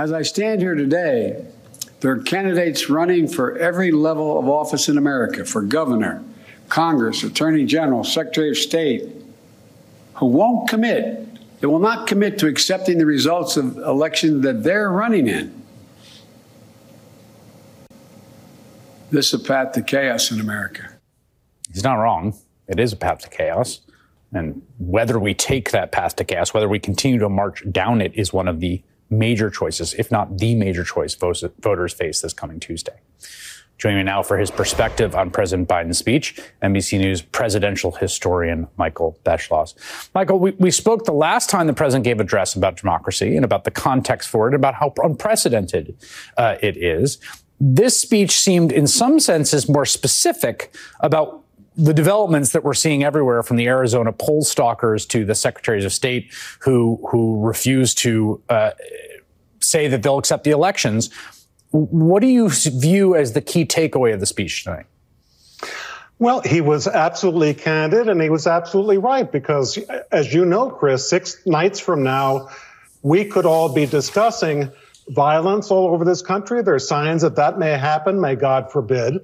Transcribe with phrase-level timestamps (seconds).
[0.00, 1.44] As I stand here today,
[2.00, 6.24] there are candidates running for every level of office in America for governor,
[6.70, 9.10] Congress, Attorney General, Secretary of State
[10.14, 11.28] who won't commit,
[11.60, 15.62] they will not commit to accepting the results of elections that they're running in.
[19.10, 20.96] This is a path to chaos in America.
[21.70, 22.34] He's not wrong.
[22.68, 23.80] It is a path to chaos.
[24.32, 28.14] And whether we take that path to chaos, whether we continue to march down it,
[28.14, 32.60] is one of the major choices, if not the major choice voters face this coming
[32.60, 33.00] Tuesday.
[33.80, 39.18] Joining me now for his perspective on President Biden's speech, NBC News presidential historian Michael
[39.24, 39.74] Beschloss.
[40.14, 43.42] Michael, we, we spoke the last time the president gave a address about democracy and
[43.42, 45.96] about the context for it, about how unprecedented
[46.36, 47.18] uh, it is.
[47.58, 51.42] This speech seemed, in some senses, more specific about
[51.80, 55.92] the developments that we're seeing everywhere from the Arizona poll stalkers to the secretaries of
[55.92, 58.72] state who who refuse to uh,
[59.60, 61.10] say that they'll accept the elections.
[61.70, 64.86] What do you view as the key takeaway of the speech tonight?
[66.18, 69.78] Well, he was absolutely candid and he was absolutely right because,
[70.12, 72.50] as you know, Chris, six nights from now,
[73.02, 74.70] we could all be discussing
[75.08, 76.62] violence all over this country.
[76.62, 79.20] There are signs that that may happen, may God forbid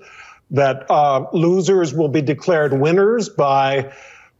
[0.50, 3.92] that uh, losers will be declared winners by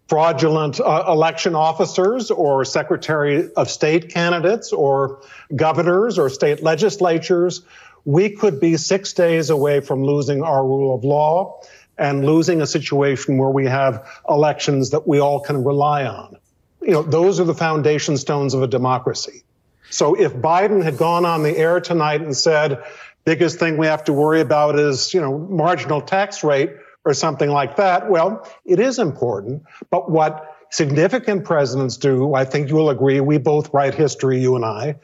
[0.09, 5.23] fraudulent uh, election officers or secretary of state candidates or
[5.55, 7.63] governors or state legislatures.
[8.05, 11.61] We could be six days away from losing our rule of law
[11.98, 16.37] and losing a situation where we have elections that we all can rely on.
[16.83, 19.43] You know, those are the foundation stones of a democracy.
[19.91, 22.83] So if Biden had gone on the air tonight and said,
[23.27, 26.71] biggest thing we have to worry about is, you know, marginal tax rate
[27.05, 28.09] or something like that.
[28.09, 33.75] Well, it is important, but what significant presidents do, I think you'll agree, we both
[33.75, 34.97] write history, you and I.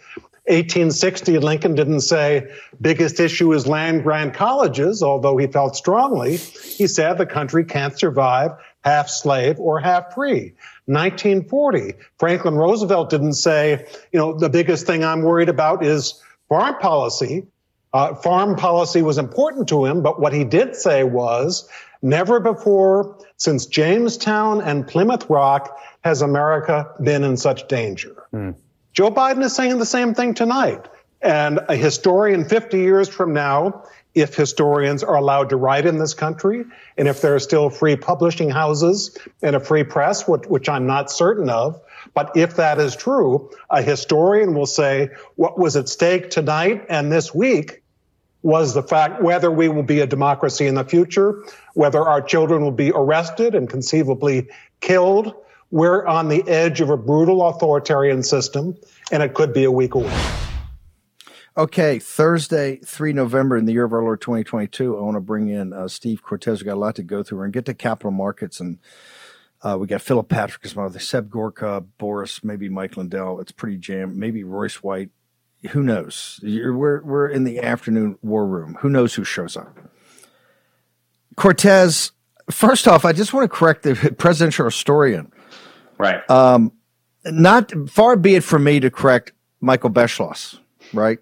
[0.47, 2.49] 1860, Lincoln didn't say
[2.81, 6.37] biggest issue is land grant colleges, although he felt strongly.
[6.37, 8.53] He said the country can't survive
[8.85, 10.55] half slave or half free.
[10.87, 16.75] 1940, Franklin Roosevelt didn't say, you know, the biggest thing I'm worried about is foreign
[16.75, 17.47] policy.
[17.93, 21.69] Uh, farm policy was important to him, but what he did say was
[22.01, 28.25] never before since Jamestown and Plymouth Rock has America been in such danger.
[28.33, 28.55] Mm.
[28.93, 30.89] Joe Biden is saying the same thing tonight.
[31.21, 36.15] And a historian 50 years from now, if historians are allowed to write in this
[36.15, 36.65] country,
[36.99, 40.87] and if there are still free publishing houses and a free press, which, which I'm
[40.87, 41.81] not certain of,
[42.13, 47.11] but if that is true, a historian will say what was at stake tonight and
[47.11, 47.82] this week
[48.43, 51.45] was the fact whether we will be a democracy in the future,
[51.75, 54.49] whether our children will be arrested and conceivably
[54.81, 55.35] killed.
[55.71, 58.77] We're on the edge of a brutal authoritarian system,
[59.11, 60.13] and it could be a week away.
[61.57, 64.97] Okay, Thursday, 3 November in the year of our Lord 2022.
[64.97, 66.47] I want to bring in uh, Steve Cortes.
[66.47, 67.45] We've got a lot to go through.
[67.45, 68.79] To get to capital markets, and
[69.63, 73.39] uh, we got Philip Patrick as well, Seb Gorka, Boris, maybe Mike Lindell.
[73.41, 74.17] It's pretty jammed.
[74.17, 75.11] Maybe Royce White
[75.71, 76.41] who knows?
[76.43, 78.77] You're, we're we're in the afternoon war room.
[78.81, 79.79] Who knows who shows up?
[81.37, 82.13] Cortes.
[82.51, 85.33] First off, I just want to correct the presidential historian.
[85.97, 86.29] Right.
[86.29, 86.73] Um,
[87.25, 90.59] not far be it from me to correct Michael Beschloss.
[90.93, 91.21] Right.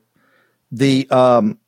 [0.73, 1.59] The um,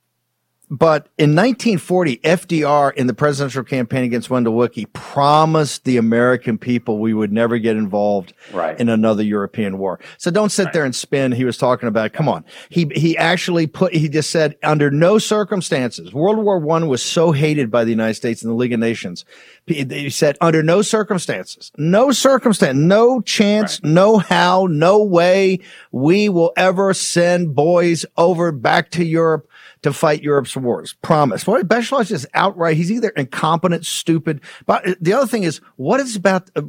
[0.73, 6.99] but in 1940, FDR in the presidential campaign against Wendell Willkie promised the American people
[6.99, 8.81] we would never get involved right.
[8.81, 10.01] in another European war.
[10.17, 10.73] So don't sit right.
[10.73, 11.33] there and spin.
[11.33, 12.47] He was talking about, come on.
[12.71, 17.33] He, he actually put, he just said, under no circumstances, World War One was so
[17.33, 19.27] hated by the United States and the League of Nations.
[19.67, 23.93] He said, under no circumstances, no circumstance, no chance, right.
[23.93, 25.61] no how, no way
[25.91, 29.47] we will ever send boys over back to Europe
[29.83, 30.95] to fight Europe's wars.
[31.03, 31.45] Promise.
[31.45, 32.77] Boy, Beschloss is outright.
[32.77, 34.41] He's either incompetent, stupid.
[34.67, 36.51] But the other thing is, what is about?
[36.57, 36.63] Uh,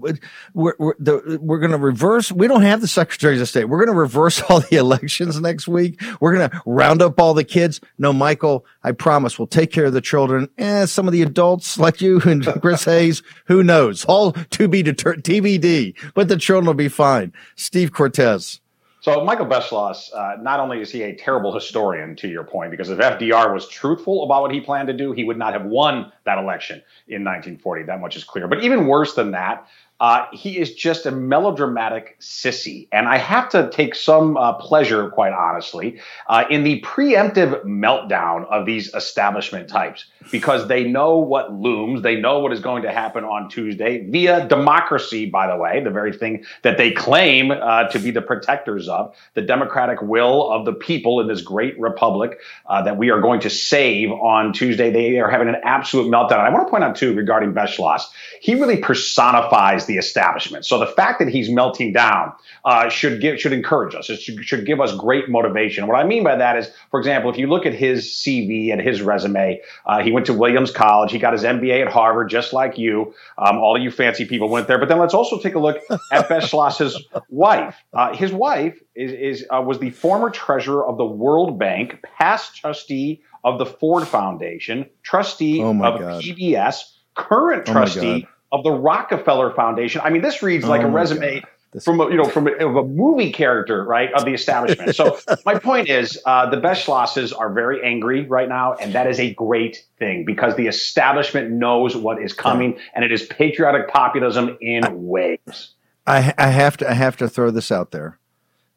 [0.53, 0.94] we're we're,
[1.38, 2.31] we're going to reverse.
[2.31, 3.66] We don't have the secretaries of state.
[3.66, 6.02] We're going to reverse all the elections next week.
[6.19, 7.79] We're going to round up all the kids.
[7.97, 10.49] No, Michael, I promise we'll take care of the children.
[10.58, 13.22] Eh, some of the adults like you and Chris Hayes.
[13.46, 14.05] Who knows?
[14.05, 15.23] All to be determined.
[15.23, 15.96] TBD.
[16.14, 17.34] But the children will be fine.
[17.55, 18.59] Steve Cortes.
[19.03, 22.90] So Michael Beschloss, uh, not only is he a terrible historian, to your point, because
[22.90, 26.09] if FDR was truthful about what he planned to do, he would not have won
[26.23, 26.78] that election
[27.09, 27.84] in 1940.
[27.84, 28.47] That much is clear.
[28.47, 29.67] But even worse than that,
[30.03, 32.90] Uh, he is just a melodramatic sissy.
[32.91, 38.46] And I have to take some uh, pleasure, quite honestly, uh, in the preemptive meltdown
[38.47, 42.02] of these establishment types because they know what looms.
[42.02, 45.90] They know what is going to happen on Tuesday via democracy, by the way, the
[45.90, 50.66] very thing that they claim uh, to be the protectors of, the democratic will of
[50.66, 54.91] the people in this great republic uh, that we are going to save on Tuesday.
[54.91, 56.40] They are having an absolute meltdown.
[56.40, 58.02] I want to point out, too, regarding Beschloss,
[58.41, 60.66] he really personifies the establishment.
[60.66, 62.34] So the fact that he's melting down
[62.66, 64.09] uh, should give should encourage us.
[64.09, 65.87] It should, should give us great motivation.
[65.87, 68.81] What I mean by that is, for example, if you look at his CV and
[68.81, 71.11] his resume, uh, he went to Williams College.
[71.11, 73.13] He got his MBA at Harvard, just like you.
[73.37, 74.78] Um, all of you fancy people went there.
[74.79, 75.78] But then let's also take a look
[76.11, 77.75] at Beschloss's wife.
[77.93, 82.55] Uh, his wife is, is uh, was the former treasurer of the World Bank, past
[82.57, 86.23] trustee of the Ford Foundation, trustee Oh, of God.
[86.23, 86.78] PBS,
[87.16, 88.29] current Oh, trustee God.
[88.53, 90.02] Of the Rockefeller Foundation.
[90.03, 91.50] I mean, this reads like Oh, a resume God.
[91.84, 94.96] From a, you know from a, of a movie character, right, of the establishment.
[94.96, 99.20] So my point is, uh, the Beschlosses are very angry right now, and that is
[99.20, 104.56] a great thing because the establishment knows what is coming, and it is patriotic populism
[104.61, 105.73] in waves.
[106.06, 108.20] I, I have to I have to throw this out there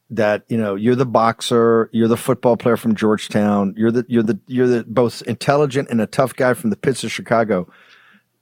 [0.09, 4.23] that you know you're the boxer, you're the football player from Georgetown, you're the you're
[4.23, 7.69] the you're the both intelligent and a tough guy from the pits of Chicago.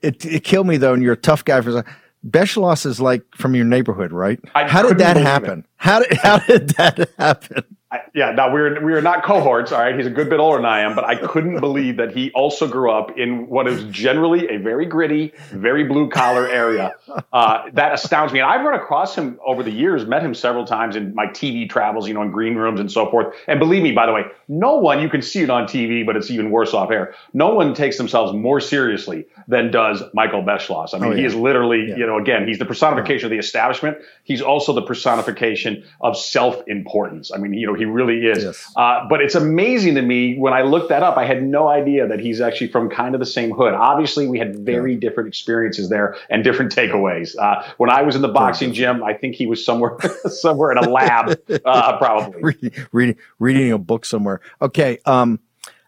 [0.05, 1.85] It it killed me though, and you're a tough guy for
[2.29, 4.41] Beschloss is like from your neighborhood, right?
[4.55, 5.67] I how did that happen?
[5.77, 7.65] How did how did that happen?
[7.95, 9.71] I, yeah, now we're we are not cohorts.
[9.71, 12.15] All right, he's a good bit older than I am, but I couldn't believe that
[12.17, 16.95] he also grew up in what is generally a very gritty, very blue collar area.
[17.33, 18.41] Uh, that astounds me.
[18.41, 21.69] And I've run across him over the years, met him several times in my TV
[21.71, 23.35] travels, you know, in green rooms and so forth.
[23.47, 26.17] And believe me, by the way, no one you can see it on TV, but
[26.17, 27.15] it's even worse off air.
[27.33, 30.95] No one takes themselves more seriously than does Michael Beschloss.
[30.95, 31.97] I mean, Oh, he is literally, Yeah.
[31.97, 33.99] you know, again, he's the personification of the establishment.
[34.25, 37.31] He's also the personification of self importance.
[37.33, 38.45] I mean, you know, he really is.
[38.45, 38.73] Yes.
[38.77, 41.17] Uh, but it's amazing to me when I looked that up.
[41.17, 43.75] I had no idea that he's actually from kind of the same hood.
[43.75, 47.37] Obviously, we had very different experiences there and different takeaways.
[47.39, 49.97] Uh, when I was in the boxing gym, I think he was somewhere
[50.27, 52.43] somewhere in a lab, uh, probably.
[52.43, 54.41] reading, reading reading a book somewhere.
[54.61, 55.41] Okay, um,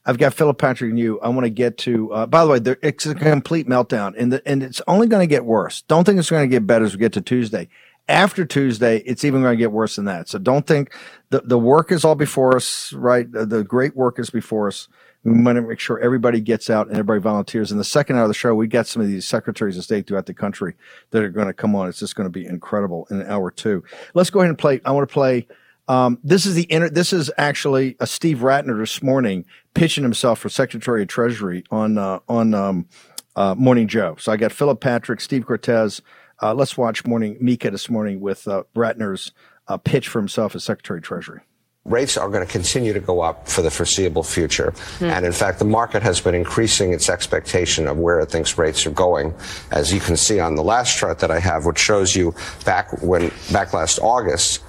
[0.04, 1.20] I've got Philip Patrick and you.
[1.20, 2.12] I want to get to.
[2.12, 5.22] Uh, by the way, there, it's a complete meltdown, and the, and it's only going
[5.22, 5.82] to get worse.
[5.82, 7.68] Don't think it's going to get better as we get to Tuesday.
[8.08, 10.28] After Tuesday, it's even going to get worse than that.
[10.28, 10.94] So don't think
[11.30, 12.92] the the work is all before us.
[12.92, 14.88] Right, the, the great work is before us.
[15.24, 17.72] We want to make sure everybody gets out and everybody volunteers.
[17.72, 20.06] In the second hour of the show, we got some of these secretaries of state
[20.06, 20.76] throughout the country
[21.10, 21.88] that are going to come on.
[21.88, 23.82] It's just going to be incredible in an hour two.
[24.14, 24.80] Let's go ahead and play.
[24.84, 25.48] I want to play.
[25.88, 29.44] Um, this is the inter- this is actually a Steve Ratner this morning
[29.74, 32.86] pitching himself for Secretary of Treasury on uh, on um,
[33.34, 34.14] uh, Morning Joe.
[34.20, 36.00] So I got Philip Patrick, Steve Cortes.
[36.42, 39.32] Uh, let's watch Morning Mika this morning with uh, Ratner's
[39.68, 41.40] uh, pitch for himself as Secretary of Treasury.
[41.84, 44.74] Rates are going to continue to go up for the foreseeable future.
[45.00, 48.84] And in fact, the market has been increasing its expectation of where it thinks rates
[48.86, 49.32] are going.
[49.70, 52.34] As you can see on the last chart that I have, which shows you
[52.64, 54.64] back when, back last August,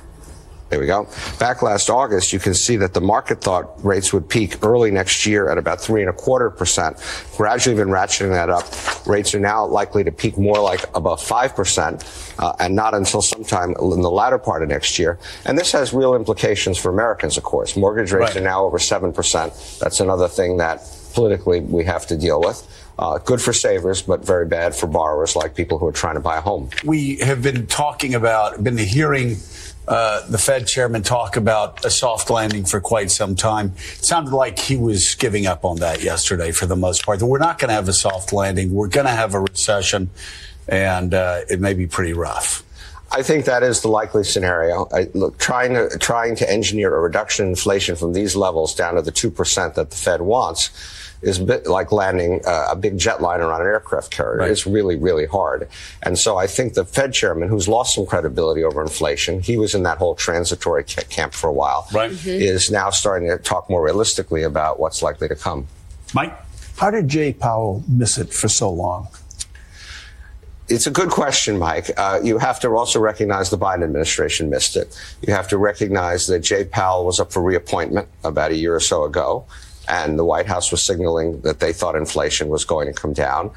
[0.69, 1.07] there we go.
[1.39, 5.25] Back last August, you can see that the market thought rates would peak early next
[5.25, 6.97] year at about three and a quarter percent.
[7.37, 8.65] Gradually been ratcheting that up.
[9.07, 12.03] Rates are now likely to peak more like above five percent,
[12.39, 15.17] uh, and not until sometime in the latter part of next year.
[15.45, 17.77] And this has real implications for Americans, of course.
[17.77, 18.37] Mortgage rates Right.
[18.41, 19.53] are now over seven percent.
[19.79, 20.81] That's another thing that
[21.13, 22.65] politically we have to deal with.
[22.99, 26.19] Uh, good for savers, but very bad for borrowers like people who are trying to
[26.19, 26.67] buy a home.
[26.83, 29.35] we have been talking about, been hearing
[29.87, 33.73] uh, the Fed chairman talk about a soft landing for quite some time.
[33.93, 37.21] It sounded like he was giving up on that yesterday for the most part.
[37.21, 38.73] We're not going to have a soft landing.
[38.73, 40.09] We're going to have a recession,
[40.67, 42.63] and uh, it may be pretty rough.
[43.09, 44.89] I think that is the likely scenario.
[44.91, 48.95] I, look, trying to trying to engineer a reduction in inflation from these levels down
[48.95, 50.71] to the two percent that the Fed wants
[51.21, 54.39] is a bit like landing uh, a big jetliner on an aircraft carrier.
[54.39, 54.51] Right.
[54.51, 55.67] It's really, really hard.
[56.03, 59.73] And so I think the Fed chairman, who's lost some credibility over inflation, he was
[59.73, 62.11] in that whole transitory camp for a while, Right.
[62.25, 65.67] is now starting to talk more realistically about what's likely to come.
[66.13, 66.37] Mike?
[66.77, 69.07] How did Jay Powell miss it for so long?
[70.69, 71.89] It's a good question, Mike.
[71.95, 74.99] Uh, you have to also recognize the Biden administration missed it.
[75.25, 78.81] You have to recognize that Jay Powell was up for reappointment about a year or
[78.81, 79.45] so ago,
[79.87, 83.51] and the White House was signaling that they thought inflation was going to come down.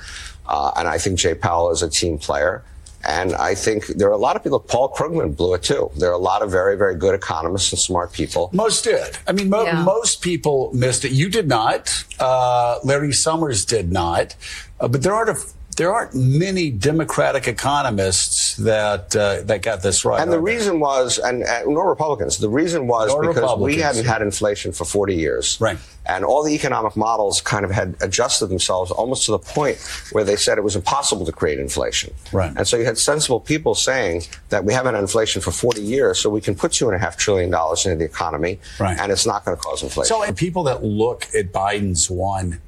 [0.47, 2.63] Uh, and I think Jay Powell is a team player.
[3.09, 4.61] And I think there are a lot of people.
[4.61, 5.91] Paul Krugman blew it too.
[5.97, 8.51] There are a lot of very, very good economists and smart people.
[8.53, 9.17] Most did.
[9.27, 9.83] I mean, mo- Yeah.
[9.83, 11.13] most people missed it.
[11.13, 12.05] You did not.
[12.19, 14.37] Uh, Larry Summers did not.
[14.79, 19.83] Uh, but there aren't a f- there aren't many Democratic economists that uh, that got
[19.83, 20.21] this right.
[20.21, 22.39] And the reason was, and, and nor Republicans.
[22.39, 25.79] The reason was Nor because we hadn't had inflation for 40 years, Right.
[26.07, 29.79] And all the economic models kind of had adjusted themselves almost to the point
[30.11, 32.13] where they said it was impossible to create inflation.
[32.33, 32.53] Right.
[32.57, 36.19] And so you had sensible people saying that we haven't had inflation for 40 years,
[36.19, 38.99] so we can put two and a half trillion dollars into the economy, Right.
[38.99, 40.09] and it's not going to cause inflation.
[40.27, 42.61] So people that look at Biden's one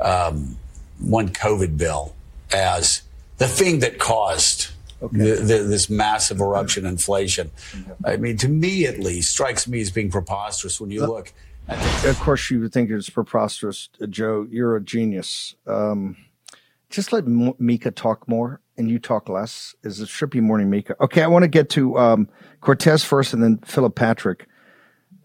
[0.00, 0.56] um,
[0.98, 2.14] one COVID bill
[2.54, 3.02] as
[3.38, 7.50] the thing that caused the, the, this massive eruption in inflation,
[8.04, 11.32] I mean, to me at least, strikes me as being preposterous when you look.
[11.68, 14.46] At Of course, you would think it's preposterous, Uh, Joe.
[14.50, 15.54] You're a genius.
[15.66, 16.16] Um,
[16.90, 19.74] just let M- Mika talk more and you talk less.
[19.82, 20.94] Is it should be morning, Mika?
[21.00, 22.28] Okay, I want to get to um,
[22.60, 24.46] Cortes first, and then Philip Patrick.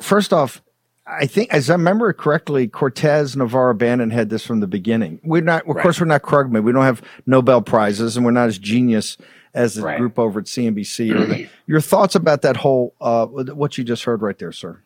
[0.01, 0.62] First off,
[1.09, 5.19] I think, as I remember correctly, Cortes, Navarro, Bannon had this from the beginning.
[5.23, 6.63] We're not, of course, we're not Krugman.
[6.63, 9.17] We don't have Nobel prizes, and we're not as genius
[9.53, 9.97] as the Right.
[9.97, 11.49] group over at CNBC.
[11.67, 14.81] Your thoughts about that whole uh, what you just heard right there, sir?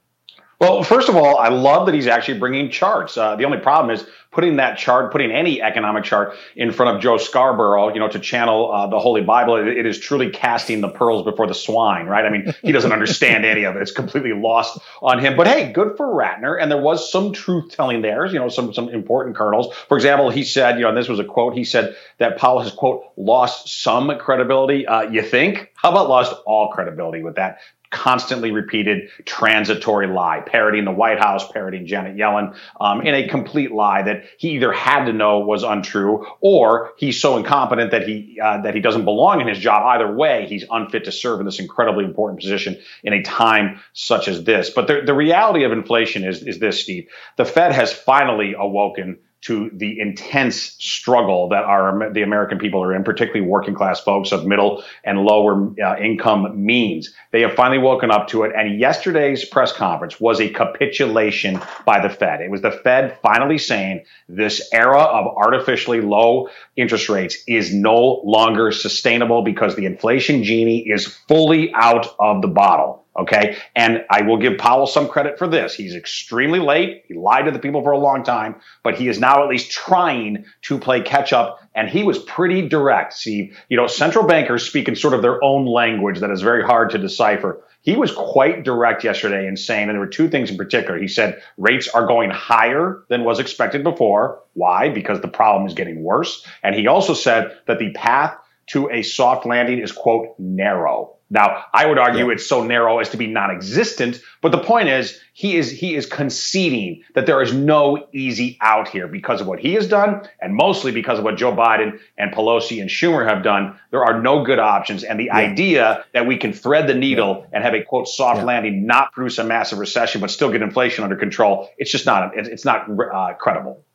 [0.61, 3.17] Well, first of all, I love that he's actually bringing charts.
[3.17, 7.01] Uh, the only problem is putting that chart, putting any economic chart in front of
[7.01, 9.55] Joe Scarborough, you know, to channel uh, the Holy Bible.
[9.55, 12.25] It, it is truly casting the pearls before the swine, right?
[12.25, 13.81] I mean, he doesn't understand any of it.
[13.81, 15.35] It's completely lost on him.
[15.35, 16.61] But hey, good for Ratner.
[16.61, 19.73] And there was some truth telling there, you know, some some important kernels.
[19.87, 21.55] For example, he said, you know, and this was a quote.
[21.55, 24.85] He said that Powell has quote lost some credibility.
[24.85, 25.71] Uh, you think?
[25.73, 27.57] How about lost all credibility with that?
[27.91, 33.71] Constantly repeated transitory lie, parroting the White House, parroting Janet Yellen, um, in a complete
[33.71, 38.39] lie that he either had to know was untrue, or he's so incompetent that he
[38.41, 39.83] uh, that he doesn't belong in his job.
[39.85, 44.27] Either way, he's unfit to serve in this incredibly important position in a time such
[44.27, 44.69] as this.
[44.69, 47.07] But the, the reality of inflation is is this, Steve.
[47.37, 52.93] The Fed has finally awoken to the intense struggle that our the American people are
[52.93, 57.13] in, particularly working class folks of middle and lower uh, income means.
[57.31, 58.51] They have finally woken up to it.
[58.55, 62.41] And yesterday's press conference was a capitulation by the Fed.
[62.41, 68.21] It was the Fed finally saying this era of artificially low interest rates is no
[68.23, 73.00] longer sustainable because the inflation genie is fully out of the bottle.
[73.19, 73.57] Okay.
[73.75, 75.73] And I will give Powell some credit for this.
[75.73, 77.03] He's extremely late.
[77.07, 79.69] He lied to the people for a long time, but he is now at least
[79.69, 81.59] trying to play catch up.
[81.75, 83.13] And he was pretty direct.
[83.13, 86.63] See, you know, central bankers speak in sort of their own language that is very
[86.63, 87.61] hard to decipher.
[87.81, 90.99] He was quite direct yesterday in saying, and there were two things in particular.
[90.99, 94.39] He said rates are going higher than was expected before.
[94.53, 94.89] Why?
[94.89, 96.45] Because the problem is getting worse.
[96.63, 98.37] And he also said that the path
[98.67, 101.15] to a soft landing is, quote, narrow.
[101.33, 105.17] Now, I would argue it's so narrow as to be non-existent, but the point is
[105.31, 109.59] he is he is conceding that there is no easy out here because of what
[109.59, 113.43] he has done and mostly because of what Joe Biden and Pelosi and Schumer have
[113.43, 113.79] done.
[113.91, 117.63] There are no good options and the idea that we can thread the needle and
[117.63, 121.15] have a quote soft landing, not produce a massive recession but still get inflation under
[121.15, 123.85] control, it's just not it's it's not uh, credible.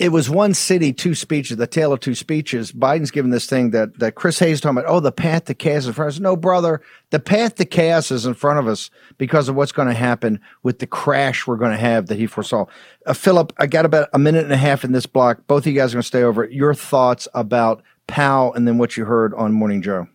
[0.00, 2.72] It was one city, two speeches, the tale of two speeches.
[2.72, 5.82] Biden's given this thing that, that Chris Hayes talking about, oh, the path to chaos
[5.82, 6.20] is in front of us.
[6.20, 6.80] No, brother,
[7.10, 8.88] the path to chaos is in front of us
[9.18, 12.26] because of what's going to happen with the crash we're going to have that he
[12.26, 12.64] foresaw.
[13.04, 15.46] Uh, Philip, I got about a minute and a half in this block.
[15.46, 16.46] Both of you guys are going to stay over.
[16.46, 20.08] Your thoughts about Powell and then what you heard on Morning Joe.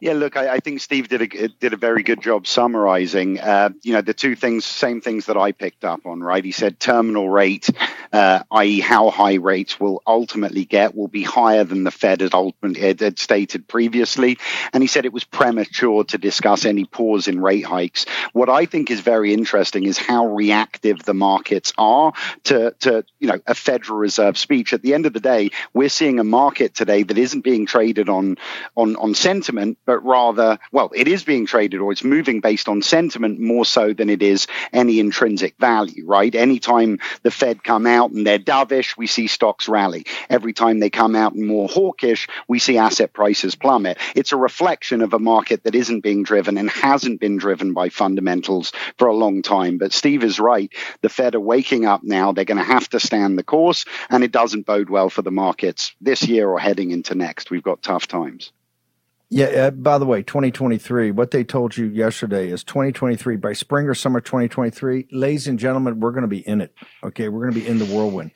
[0.00, 3.40] Yeah, look, I, I think Steve did a did a very good job summarizing.
[3.40, 6.20] Uh, you know, the two things, same things that I picked up on.
[6.20, 7.70] Right, he said terminal rate,
[8.12, 12.34] uh, i.e., how high rates will ultimately get, will be higher than the Fed had
[12.34, 14.38] ultimately had, had stated previously,
[14.72, 18.04] and he said it was premature to discuss any pause in rate hikes.
[18.32, 22.12] What I think is very interesting is how reactive the markets are
[22.44, 24.74] to to you know a Federal Reserve speech.
[24.74, 28.10] At the end of the day, we're seeing a market today that isn't being traded
[28.10, 28.36] on
[28.76, 32.82] on on sentiment but rather, well, it is being traded or it's moving based on
[32.82, 36.34] sentiment more so than it is any intrinsic value, right?
[36.34, 40.04] Anytime the Fed come out and they're dovish, we see stocks rally.
[40.28, 43.98] Every time they come out and more hawkish, we see asset prices plummet.
[44.14, 47.88] It's a reflection of a market that isn't being driven and hasn't been driven by
[47.88, 49.78] fundamentals for a long time.
[49.78, 50.72] But Steve is right.
[51.02, 52.32] The Fed are waking up now.
[52.32, 55.30] They're going to have to stand the course, and it doesn't bode well for the
[55.30, 57.50] markets this year or heading into next.
[57.50, 58.52] We've got tough times.
[59.28, 59.46] Yeah.
[59.46, 63.94] Uh, by the way, 2023, what they told you yesterday is 2023 by spring or
[63.94, 65.08] summer 2023.
[65.10, 66.72] Ladies and gentlemen, we're going to be in it.
[67.02, 67.28] Okay.
[67.28, 68.30] We're going to be in the whirlwind.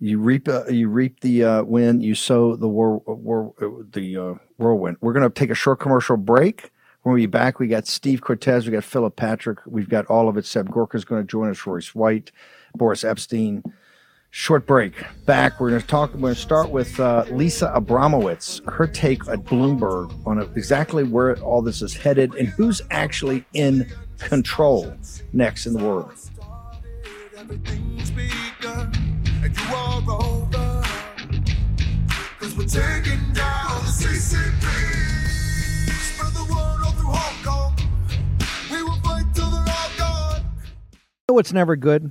[0.00, 4.16] You reap, uh, you reap the uh, wind, you sow the war, war uh, the
[4.16, 4.96] uh, whirlwind.
[5.00, 6.72] We're going to take a short commercial break.
[7.02, 10.28] When we be back, we got Steve Cortes, we got Philip Patrick, we've got all
[10.28, 10.46] of it.
[10.46, 12.30] Seb Gorka is going to join us, Royce White,
[12.74, 13.64] Boris Epshteyn,
[14.34, 14.94] Short break.
[15.26, 15.60] Back.
[15.60, 16.14] We're going to talk.
[16.14, 18.66] We're going to start with uh, Lisa Abramowicz.
[18.66, 23.86] Her take at Bloomberg on exactly where all this is headed and who's actually in
[24.18, 24.90] control
[25.34, 26.14] next in the world.
[41.28, 42.10] know it's never good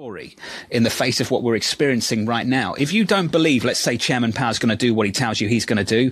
[0.00, 0.34] story
[0.70, 2.72] in the face of what we're experiencing right now.
[2.72, 5.46] If you don't believe, let's say, Chairman Powell's going to do what he tells you
[5.46, 6.10] he's going to do,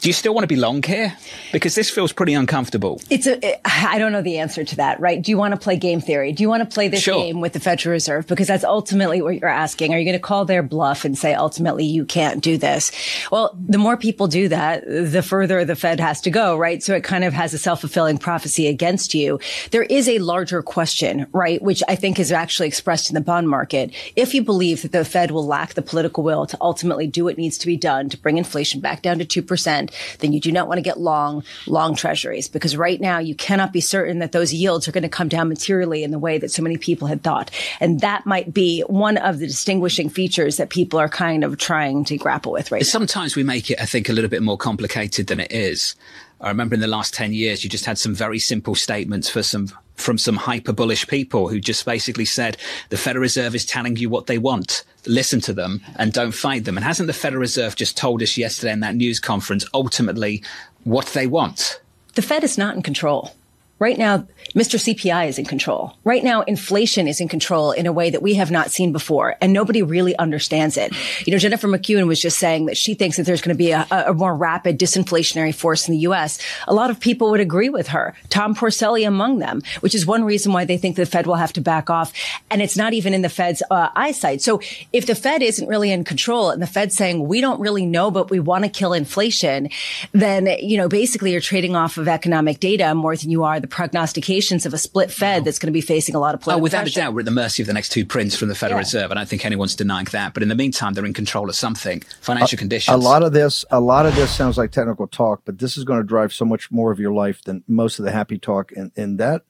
[0.00, 1.16] do you still want to be long here?
[1.52, 3.00] Because this feels pretty uncomfortable.
[3.10, 3.44] It's a.
[3.44, 5.20] It, I don't know the answer to that, right?
[5.20, 6.32] Do you want to play game theory?
[6.32, 7.14] Do you want to play this sure.
[7.14, 8.26] game with the Federal Reserve?
[8.26, 9.92] Because that's ultimately what you're asking.
[9.92, 12.92] Are you going to call their bluff and say ultimately you can't do this?
[13.30, 16.82] Well, the more people do that, the further the Fed has to go, right?
[16.82, 19.40] So it kind of has a self-fulfilling prophecy against you.
[19.70, 21.60] There is a larger question, right?
[21.60, 23.92] Which I think is actually expressed in the bond market.
[24.16, 27.38] If you believe that the Fed will lack the political will to ultimately do what
[27.38, 29.87] needs to be done to bring inflation back down to 2%,
[30.20, 33.72] then you do not want to get long, long treasuries because right now you cannot
[33.72, 36.50] be certain that those yields are going to come down materially in the way that
[36.50, 37.50] so many people had thought.
[37.80, 42.04] And that might be one of the distinguishing features that people are kind of trying
[42.04, 43.40] to grapple with right Sometimes now.
[43.40, 45.94] we make it, I think, a little bit more complicated than it is.
[46.40, 49.42] I remember in the last 10 years, you just had some very simple statements for
[49.42, 52.56] some from some hyper bullish people who just basically said
[52.88, 54.84] the Federal Reserve is telling you what they want.
[55.06, 56.76] Listen to them and don't fight them.
[56.76, 60.42] And hasn't the Federal Reserve just told us yesterday in that news conference ultimately
[60.84, 61.80] what they want?
[62.14, 63.34] The Fed is not in control.
[63.78, 64.76] Right now, Mr.
[64.76, 65.96] CPI is in control.
[66.02, 69.36] Right now, inflation is in control in a way that we have not seen before,
[69.40, 70.92] and nobody really understands it.
[71.26, 73.70] You know, Jennifer McKeown was just saying that she thinks that there's going to be
[73.70, 76.40] a, a more rapid disinflationary force in the U.S.
[76.66, 80.24] A lot of people would agree with her, Tom Porcelli among them, which is one
[80.24, 82.12] reason why they think the Fed will have to back off.
[82.50, 84.42] And it's not even in the Fed's uh, eyesight.
[84.42, 84.60] So
[84.92, 88.10] if the Fed isn't really in control and the Fed's saying, we don't really know,
[88.10, 89.68] but we want to kill inflation,
[90.12, 93.67] then, you know, basically you're trading off of economic data more than you are the
[93.70, 96.60] prognostications of a split Fed that's going to be facing a lot of oh, political
[96.60, 97.00] Oh, without pressure.
[97.00, 98.82] a doubt, we're at the mercy of the next two prints from the Federal Yeah.
[98.82, 99.10] Reserve.
[99.10, 100.34] I don't think anyone's denying that.
[100.34, 102.02] But in the meantime, they're in control of something.
[102.20, 102.94] Financial a, conditions.
[102.94, 105.84] A lot of this, a lot of this sounds like technical talk, but this is
[105.84, 108.72] going to drive so much more of your life than most of the happy talk.
[108.72, 109.42] And, and that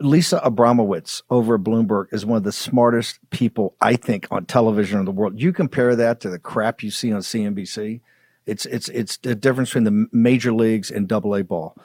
[0.00, 4.98] Lisa Abramowicz over at Bloomberg is one of the smartest people I think on television
[4.98, 5.40] in the world.
[5.40, 8.00] You compare that to the crap you see on CNBC.
[8.46, 11.76] It's it's it's the difference between the major leagues and Double A ball.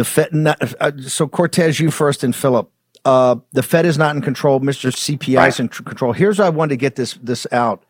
[0.00, 0.32] The Fed.
[0.32, 2.70] Not, uh, so Cortes, you first, and Philip.
[3.04, 4.58] Uh, the Fed is not in control.
[4.58, 4.90] Mr.
[4.90, 6.14] CPI is in tr- control.
[6.14, 7.82] Here's why I wanted to get this this out.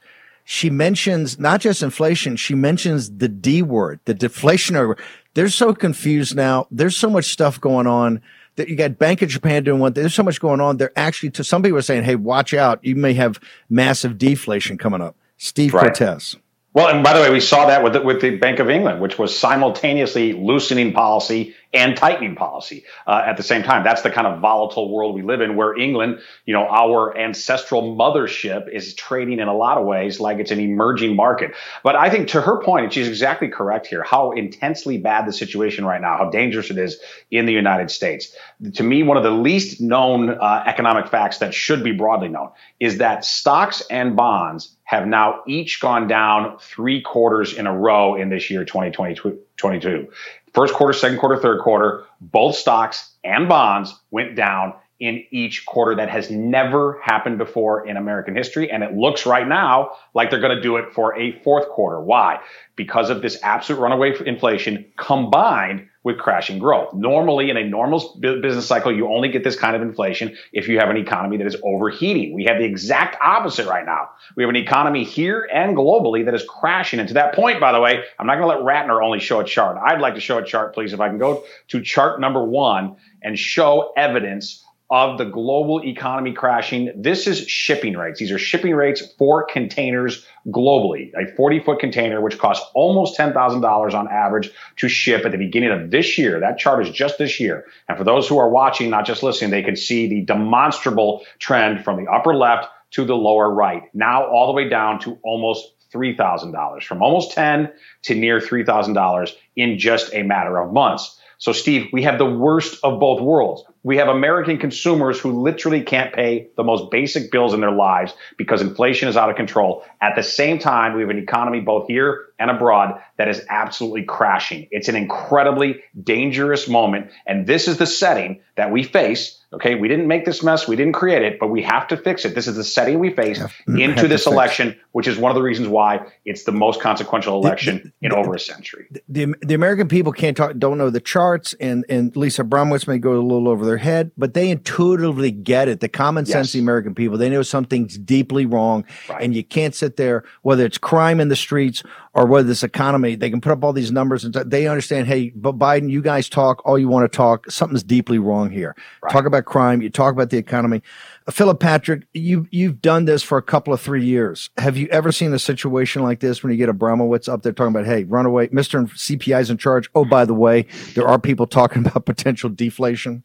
[0.42, 2.34] She mentions not just inflation.
[2.34, 4.88] She mentions the D word, the deflationary.
[4.88, 4.98] word.
[5.34, 6.66] They're so confused now.
[6.72, 8.20] There's so much stuff going on
[8.56, 9.92] that you got Bank of Japan doing one.
[9.92, 10.78] There's so much going on.
[10.78, 12.84] They're actually to some people are saying, "Hey, watch out!
[12.84, 15.96] You may have massive deflation coming up." Steve Right.
[15.96, 16.34] Cortes.
[16.72, 19.00] Well, and by the way, we saw that with the, with the Bank of England,
[19.00, 23.84] which was simultaneously loosening policy and tightening policy uh, at the same time.
[23.84, 27.96] That's the kind of volatile world we live in, where England, you know, our ancestral
[27.96, 31.54] mothership, is trading in a lot of ways like it's an emerging market.
[31.84, 35.32] But I think to her point, and she's exactly correct here, how intensely bad the
[35.32, 36.98] situation right now, how dangerous it is
[37.30, 38.34] in the United States.
[38.74, 42.50] To me, one of the least known uh, economic facts that should be broadly known
[42.80, 48.16] is that stocks and bonds have now each gone down three quarters in a row
[48.16, 50.08] in this year, 2022.
[50.52, 55.96] First quarter, second quarter, third quarter, both stocks and bonds went down in each quarter.
[55.96, 58.70] That has never happened before in American history.
[58.70, 62.00] And it looks right now like they're going to do it for a fourth quarter.
[62.00, 62.40] Why?
[62.76, 66.94] Because of this absolute runaway inflation combined with crashing growth.
[66.94, 70.78] Normally, in a normal business cycle, you only get this kind of inflation if you
[70.78, 72.34] have an economy that is overheating.
[72.34, 74.08] We have the exact opposite right now.
[74.34, 77.00] We have an economy here and globally that is crashing.
[77.00, 79.40] And to that point, by the way, I'm not going to let Ratner only show
[79.40, 79.76] a chart.
[79.76, 82.96] I'd like to show a chart, please, if I can go to chart number one
[83.22, 86.90] and show evidence of the global economy crashing.
[86.96, 88.18] This is shipping rates.
[88.18, 91.12] These are shipping rates for containers globally.
[91.14, 95.70] A 40 foot container, which costs almost $10,000 on average to ship at the beginning
[95.70, 96.40] of this year.
[96.40, 97.66] That chart is just this year.
[97.88, 101.84] And for those who are watching, not just listening, they can see the demonstrable trend
[101.84, 103.82] from the upper left to the lower right.
[103.94, 107.70] Now all the way down to almost $3,000 from almost 10
[108.02, 111.18] to near $3,000 in just a matter of months.
[111.38, 113.64] So, Steve, we have the worst of both worlds.
[113.82, 118.12] We have American consumers who literally can't pay the most basic bills in their lives
[118.36, 119.84] because inflation is out of control.
[120.02, 124.04] At the same time, we have an economy both here and abroad that is absolutely
[124.04, 124.68] crashing.
[124.70, 127.10] It's an incredibly dangerous moment.
[127.26, 129.39] And this is the setting that we face.
[129.52, 129.74] Okay.
[129.74, 130.68] We didn't make this mess.
[130.68, 132.36] We didn't create it, but we have to fix it.
[132.36, 135.66] This is the setting we face into this election, which is one of the reasons
[135.66, 138.86] why it's the most consequential election the, the, in over a century.
[139.08, 142.98] The, the American people can't talk, don't know the charts and, and Lisa Abramowicz may
[142.98, 145.80] go a little over their head, but they intuitively get it.
[145.80, 146.52] The common sense yes.
[146.52, 149.20] the American people, they know something's deeply wrong right.
[149.20, 153.14] and you can't sit there, whether it's crime in the streets or whether this economy,
[153.14, 156.28] they can put up all these numbers and they understand, hey, but Biden, you guys
[156.28, 157.48] talk all you want to talk.
[157.48, 158.74] Something's deeply wrong here.
[159.02, 159.12] Right.
[159.12, 159.80] Talk about crime.
[159.80, 160.82] You talk about the economy.
[161.26, 164.50] Uh, Philip Patrick, you you've done this for a couple of three years.
[164.58, 167.74] Have you ever seen a situation like this when you get Abramowicz up there talking
[167.74, 168.88] about, hey, runaway, Mr.
[168.90, 169.88] CPI is in charge.
[169.94, 173.22] Oh, by the way, there are people talking about potential deflation.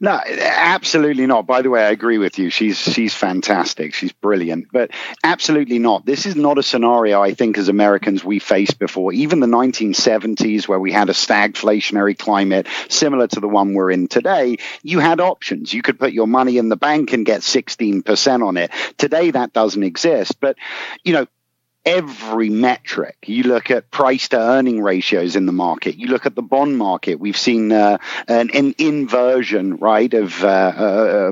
[0.00, 1.46] No, absolutely not.
[1.46, 2.50] By the way, I agree with you.
[2.50, 3.94] She's she's fantastic.
[3.94, 4.66] She's brilliant.
[4.72, 4.90] But
[5.22, 6.04] absolutely not.
[6.06, 9.12] This is not a scenario I think as Americans we faced before.
[9.12, 14.08] Even the 1970s where we had a stagflationary climate similar to the one we're in
[14.08, 15.72] today, you had options.
[15.72, 18.70] You could put your money in the bank and get 16% on it.
[18.98, 20.40] Today that doesn't exist.
[20.40, 20.56] But
[21.04, 21.26] you know,
[21.84, 23.16] every metric.
[23.26, 25.96] You look at price to earning ratios in the market.
[25.96, 27.18] You look at the bond market.
[27.18, 30.82] We've seen uh, an, an, inversion, right, of uh, uh,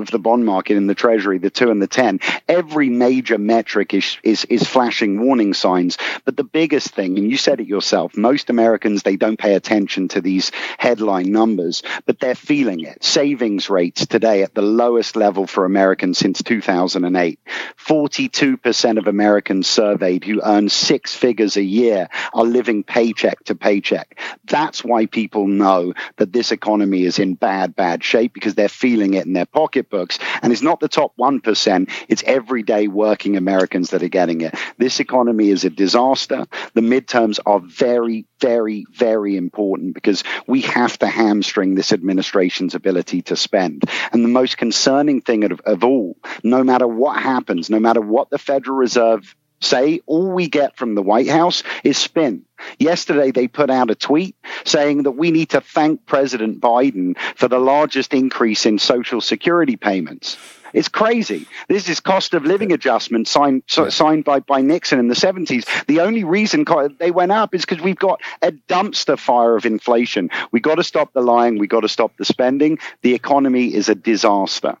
[0.01, 2.19] of the bond market in the Treasury, the two and the ten.
[2.47, 5.97] Every major metric is is is flashing warning signs.
[6.25, 10.09] But the biggest thing, and you said it yourself, most Americans they don't pay attention
[10.09, 13.03] to these headline numbers, but they're feeling it.
[13.03, 17.39] Savings rates today at the lowest level for Americans since 2008.
[17.77, 24.19] 42% of Americans surveyed who earn six figures a year are living paycheck to paycheck.
[24.45, 29.13] That's why people know that this economy is in bad, bad shape because they're feeling
[29.13, 30.19] it in their pocketbooks.
[30.41, 34.55] And it's not the top 1%, it's everyday working Americans that are getting it.
[34.77, 36.45] This economy is a disaster.
[36.73, 43.21] The midterms are very, very, very important because we have to hamstring this administration's ability
[43.23, 43.83] to spend.
[44.11, 48.29] And the most concerning thing of, of all, no matter what happens, no matter what
[48.29, 52.43] the Federal Reserve say all we get from the White House is spin.
[52.77, 57.47] Yesterday, they put out a tweet saying that we need to thank President Biden for
[57.47, 60.37] the largest increase in Social Security payments.
[60.73, 61.47] It's crazy.
[61.67, 65.85] This is cost of living adjustment signed so, signed by, by Nixon in the 70s.
[65.87, 66.65] The only reason
[66.97, 70.29] they went up is because we've got a dumpster fire of inflation.
[70.51, 71.57] We got to stop the lying.
[71.59, 72.79] We got to stop the spending.
[73.01, 74.77] The economy is a disaster.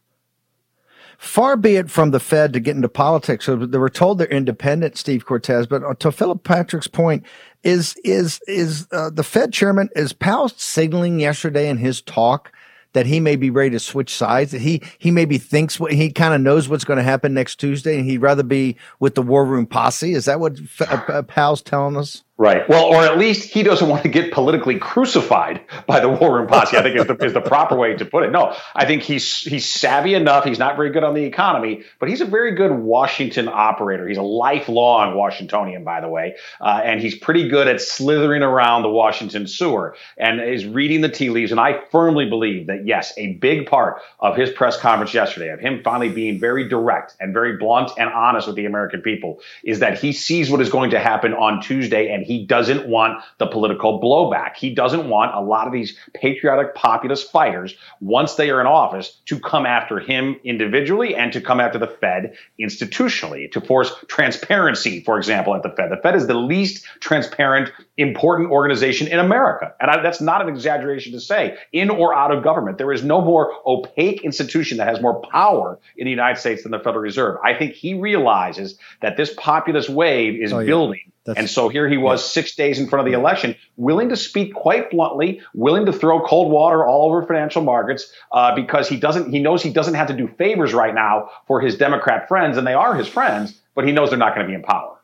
[1.21, 3.45] Far be it from the Fed to get into politics.
[3.45, 5.67] So they were told they're independent, Steve Cortes.
[5.67, 7.23] But to Philip Patrick's point,
[7.61, 12.51] is is is uh, the Fed chairman is Powell signaling yesterday in his talk
[12.93, 14.51] that he may be ready to switch sides?
[14.51, 17.57] That he he maybe thinks what he kind of knows what's going to happen next
[17.57, 20.13] Tuesday, and he'd rather be with the war room posse.
[20.13, 22.23] Is that what F- uh, Powell's telling us?
[22.41, 22.67] Right.
[22.67, 26.47] Well, or at least he doesn't want to get politically crucified by the war room
[26.47, 26.75] posse.
[26.75, 28.31] I think is the, is the proper way to put it.
[28.31, 30.43] No, I think he's he's savvy enough.
[30.43, 34.07] He's not very good on the economy, but he's a very good Washington operator.
[34.07, 38.81] He's a lifelong Washingtonian, by the way, uh, and he's pretty good at slithering around
[38.81, 41.51] the Washington sewer and is reading the tea leaves.
[41.51, 45.59] And I firmly believe that yes, a big part of his press conference yesterday, of
[45.59, 49.77] him finally being very direct and very blunt and honest with the American people, is
[49.81, 53.47] that he sees what is going to happen on Tuesday and he doesn't want the
[53.47, 54.55] political blowback.
[54.55, 59.19] He doesn't want a lot of these patriotic populist fighters, once they are in office,
[59.25, 65.01] to come after him individually and to come after the Fed institutionally, to force transparency,
[65.03, 65.91] for example, at the Fed.
[65.91, 69.73] The Fed is the least transparent, important organization in America.
[69.79, 72.77] And I, that's not an exaggeration to say, in or out of government.
[72.77, 76.71] There is no more opaque institution that has more power in the United States than
[76.71, 77.37] the Federal Reserve.
[77.43, 80.65] I think he realizes that this populist wave is Oh, yeah.
[80.65, 81.10] building.
[81.25, 84.15] That's- and so here he was six days in front of the election, willing to
[84.15, 88.97] speak quite bluntly, willing to throw cold water all over financial markets uh, because he
[88.97, 89.31] doesn't.
[89.31, 92.65] He knows he doesn't have to do favors right now for his Democrat friends, and
[92.65, 94.97] they are his friends, but he knows they're not going to be in power.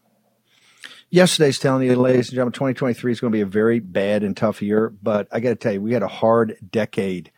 [1.09, 4.35] Yesterday's telling you, ladies and gentlemen, 2023 is going to be a very bad and
[4.35, 4.89] tough year.
[5.01, 7.31] But I got to tell you, we had a hard decade.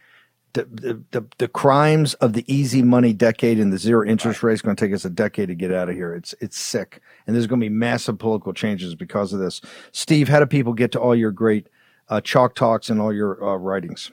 [0.54, 4.54] The, the, the, the crimes of the easy money decade and the zero interest rate
[4.54, 6.16] is going to take us a decade to get out of here.
[6.16, 9.62] It's it's sick, and there's going to be massive political changes because of this.
[9.92, 11.68] Steve, how do people get to all your great
[12.10, 14.12] uh, chalk talks and all your uh, writings?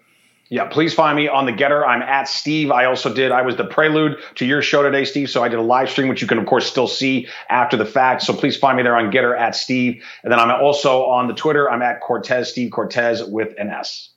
[0.49, 1.85] Yeah, please find me on the GETTR.
[1.85, 2.71] I'm at Steve.
[2.71, 3.33] I also did.
[3.33, 5.29] I was the prelude to your show today, Steve.
[5.29, 7.85] So I did a live stream, which you can of course still see after the
[7.85, 8.23] fact.
[8.23, 11.35] So please find me there on GETTR at Steve, and then I'm also on the
[11.35, 11.69] Twitter.
[11.69, 14.11] I'm at Cortes Steve Cortes with an S.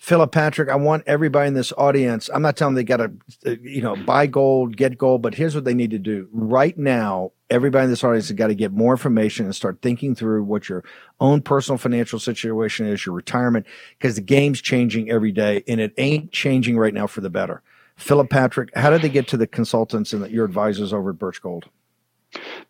[0.00, 2.30] Philip Patrick, I want everybody in this audience.
[2.32, 3.12] I'm not telling them they got to,
[3.46, 6.76] uh, you know, buy gold, get gold, but here's what they need to do right
[6.78, 7.32] now.
[7.50, 10.70] Everybody in this audience has got to get more information and start thinking through what
[10.70, 10.84] your
[11.20, 13.66] own personal financial situation is, your retirement,
[13.98, 17.60] because the game's changing every day and it ain't changing right now for the better.
[17.96, 21.42] Philip Patrick, how did they get to the consultants and your advisors over at Birch
[21.42, 21.66] Gold?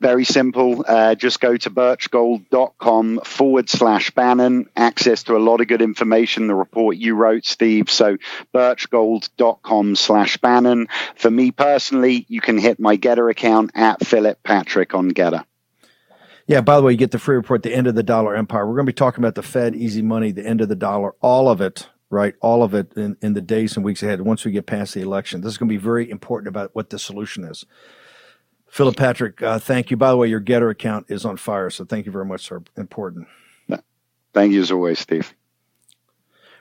[0.01, 0.85] Very simple.
[0.87, 4.68] Uh, just go to birchgold.com forward slash Bannon.
[4.77, 7.90] Access to a lot of good information, the report you wrote, Steve.
[7.90, 8.16] So
[8.55, 10.88] birchgold.com slash Bannon.
[11.16, 15.44] For me personally, you can hit my GETTR account at Philip Patrick on GETTR.
[16.46, 18.66] Yeah, by the way, you get the free report, The End of the Dollar Empire.
[18.66, 21.14] We're going to be talking about the Fed, easy money, the end of the dollar,
[21.20, 22.35] all of it, right?
[22.40, 25.01] All of it in, in the days and weeks ahead once we get past the
[25.01, 25.42] election.
[25.42, 27.64] This is going to be very important about what the solution is.
[28.70, 29.96] Philip Patrick, uh, thank you.
[29.96, 32.62] By the way, your GETTR account is on fire, so thank you very much, sir.
[32.76, 33.26] Important.
[34.33, 35.35] Thank you as always, Steve.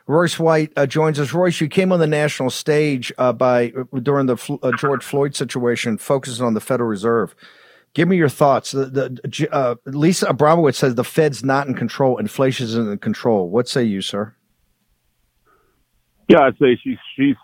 [0.08, 1.34] Royce White uh, joins us.
[1.34, 6.00] Royce, you came on the national stage uh, by during the uh, George Floyd situation,
[6.00, 7.36] focusing on the Federal Reserve.
[7.94, 8.72] Give me your thoughts.
[8.72, 12.18] The, the uh, Lisa Abramowicz says the Fed's not in control.
[12.18, 13.50] Inflation is in control.
[13.50, 14.34] What say you, sir?
[16.28, 17.36] Yeah, I'd say she's she's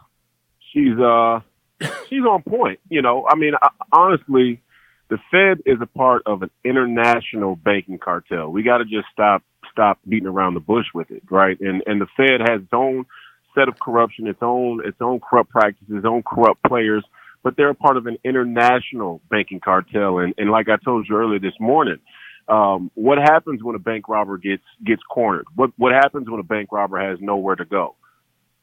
[0.72, 1.42] she's uh
[2.10, 2.80] she's on point.
[2.90, 4.62] You know, I mean, I, honestly,
[5.10, 8.50] the Fed is a part of an international banking cartel.
[8.50, 11.60] We got to just stop stop beating around the bush with it, right?
[11.60, 13.06] And and the Fed has its own
[13.54, 17.04] set of corruption, its own its own corrupt practices, its own corrupt players,
[17.44, 20.20] but they're a part of an international banking cartel.
[20.20, 22.00] And and like I told you earlier this morning,
[22.48, 25.46] um, what happens when a bank robber gets gets cornered?
[25.56, 27.96] What what happens when a bank robber has nowhere to go?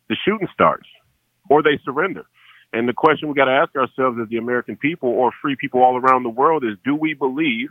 [0.08, 0.88] The shooting starts,
[1.48, 2.26] or they surrender.
[2.72, 5.82] And the question we got to ask ourselves as the American people or free people
[5.82, 7.68] all around the world is: Do we believe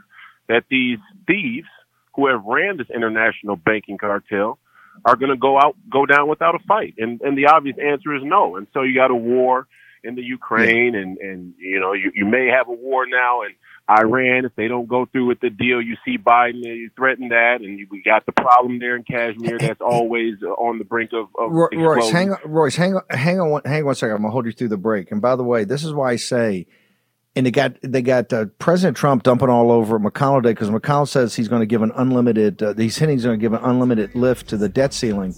[0.48, 1.68] that these thieves
[2.16, 4.60] who have ran this international banking cartel
[5.06, 6.96] are going to go out, go down without a fight?
[6.98, 8.58] And and the obvious answer is no.
[8.58, 9.68] And so you got a war
[10.04, 13.54] in the Ukraine, and and you know you you may have a war now and
[13.90, 15.82] Iran if they don't go through with the deal.
[15.82, 19.58] You see Biden, you threaten that, and you, we got the problem there in Kashmir
[19.60, 23.40] that's always on the brink of, of Roy, Royce, hang on, Royce, hang on, hang
[23.40, 24.16] on, one, hang on one second.
[24.16, 25.12] I'm gonna hold you through the break.
[25.12, 26.68] And by the way, this is why I say,
[27.36, 31.08] and they got they got uh, President Trump dumping all over McConnell today because McConnell
[31.08, 32.62] says he's going to give an unlimited.
[32.62, 35.36] Uh, he's hinting he's going to give an unlimited lift to the debt ceiling.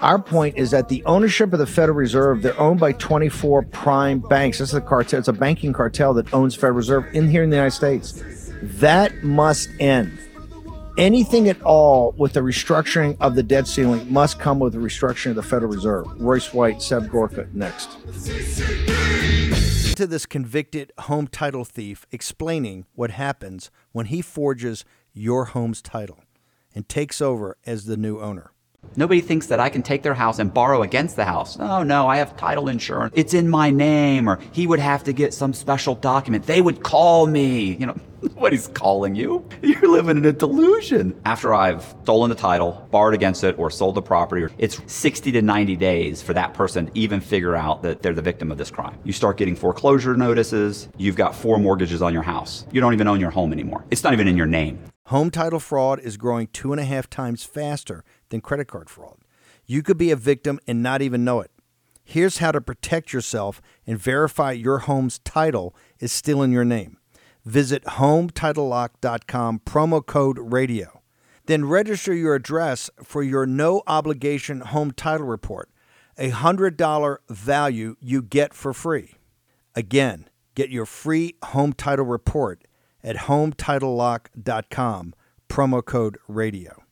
[0.00, 4.20] Our point is that the ownership of the Federal Reserve, they're owned by 24 prime
[4.20, 4.58] banks.
[4.58, 5.18] This is a cartel.
[5.18, 8.22] It's a banking cartel that owns Federal Reserve in here in the United States.
[8.62, 10.18] That must end.
[10.96, 15.30] Anything at all with the restructuring of the debt ceiling must come with the restructuring
[15.30, 16.06] of the Federal Reserve.
[16.18, 17.98] Royce White, Seb Gorka, next.
[19.96, 26.20] To this convicted home title thief explaining what happens when he forges your home's title
[26.74, 28.52] and takes over as the new owner.
[28.96, 31.56] Nobody thinks that I can take their house and borrow against the house.
[31.60, 33.14] Oh no, I have title insurance.
[33.16, 36.46] It's in my name, or he would have to get some special document.
[36.46, 37.76] They would call me.
[37.76, 39.46] You know, nobody's calling you.
[39.62, 41.18] You're living in a delusion.
[41.24, 45.42] After I've stolen the title, borrowed against it, or sold the property, it's 60 to
[45.42, 48.70] 90 days for that person to even figure out that they're the victim of this
[48.70, 48.98] crime.
[49.04, 50.88] You start getting foreclosure notices.
[50.98, 52.66] You've got four mortgages on your house.
[52.72, 53.84] You don't even own your home anymore.
[53.90, 54.82] It's not even in your name.
[55.06, 59.18] Home title fraud is growing two and a half times faster than credit card fraud.
[59.66, 61.50] You could be a victim and not even know it.
[62.02, 66.96] Here's how to protect yourself and verify your home's title is still in your name.
[67.44, 71.02] Visit HomeTitleLock.com, promo code radio.
[71.46, 75.70] Then register your address for your no obligation home title report,
[76.18, 79.14] a $100 value you get for free.
[79.74, 82.66] Again, get your free home title report
[83.02, 85.14] at hometitlelock.com,
[85.48, 86.82] promo code radio.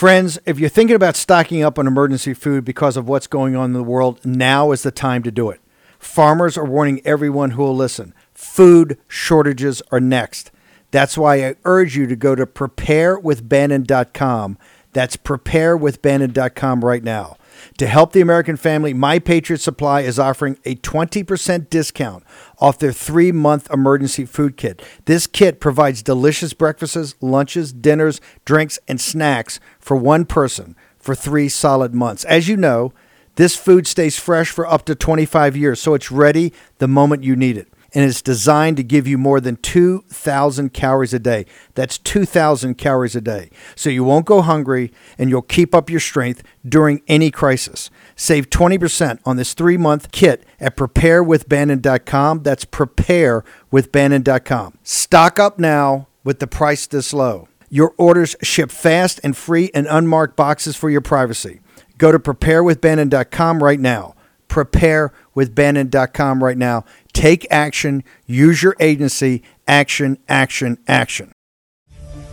[0.00, 3.66] Friends, if you're thinking about stocking up on emergency food because of what's going on
[3.66, 5.60] in the world, now is the time to do it.
[5.98, 8.14] Farmers are warning everyone who will listen.
[8.32, 10.52] Food shortages are next.
[10.90, 14.56] That's why I urge you to go to preparewithbannon.com.
[14.94, 17.36] That's preparewithbannon.com right now.
[17.78, 22.24] To help the American family, My Patriot Supply is offering a 20% discount
[22.58, 24.82] off their three month emergency food kit.
[25.06, 31.48] This kit provides delicious breakfasts, lunches, dinners, drinks, and snacks for one person for three
[31.48, 32.24] solid months.
[32.24, 32.92] As you know,
[33.36, 37.36] this food stays fresh for up to 25 years, so it's ready the moment you
[37.36, 41.46] need it and it's designed to give you more than 2,000 calories a day.
[41.74, 43.50] That's 2,000 calories a day.
[43.74, 47.90] So you won't go hungry and you'll keep up your strength during any crisis.
[48.16, 52.42] Save 20% on this three month kit at preparewithbannon.com.
[52.42, 54.78] That's preparewithbannon.com.
[54.82, 57.48] Stock up now with the price this low.
[57.68, 61.60] Your orders ship fast and free in unmarked boxes for your privacy.
[61.98, 64.16] Go to preparewithbannon.com right now.
[64.48, 68.04] Preparewithbannon.com right now Take action.
[68.26, 69.42] Use your agency.
[69.66, 71.32] Action, action, action.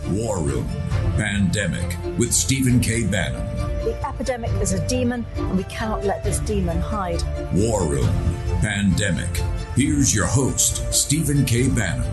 [0.08, 0.68] War Room
[1.16, 3.06] Pandemic with Stephen K.
[3.06, 3.44] Bannon.
[3.84, 7.22] The epidemic is a demon, and we cannot let this demon hide.
[7.52, 8.08] War Room
[8.60, 9.28] Pandemic.
[9.74, 11.68] Here's your host, Stephen K.
[11.68, 12.06] Bannon.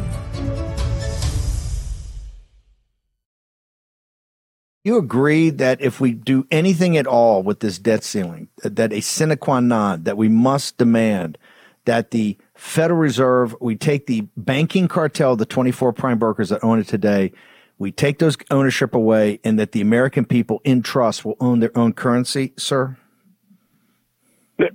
[4.83, 9.01] You agree that if we do anything at all with this debt ceiling, that a
[9.01, 11.39] sine qua non, that we must demand
[11.85, 16.79] that the Federal Reserve, we take the banking cartel, the 24 prime brokers that own
[16.79, 17.31] it today,
[17.77, 21.77] we take those ownership away, and that the American people in trust will own their
[21.77, 22.97] own currency, sir?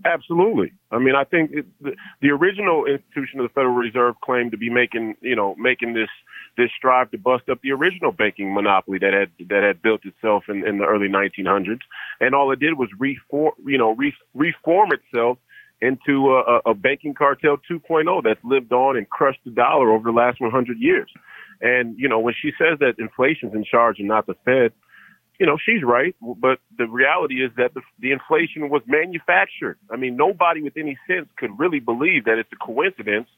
[0.04, 0.72] Absolutely.
[0.90, 4.58] I mean, I think it, the, the original institution of the Federal Reserve claimed to
[4.58, 6.10] be making, you know, making this
[6.58, 10.44] this strive to bust up the original banking monopoly that had that had built itself
[10.48, 11.80] in, in the early 1900s,
[12.20, 15.38] and all it did was reform, you know, re, reform itself
[15.80, 20.16] into a, a banking cartel 2.0 that's lived on and crushed the dollar over the
[20.16, 21.10] last 100 years.
[21.60, 24.72] And, you know, when she says that inflation's in charge and not the Fed,
[25.38, 26.14] you know, she's right.
[26.20, 29.78] But the reality is that the, the inflation was manufactured.
[29.90, 33.28] I mean, nobody with any sense could really believe that it's a coincidence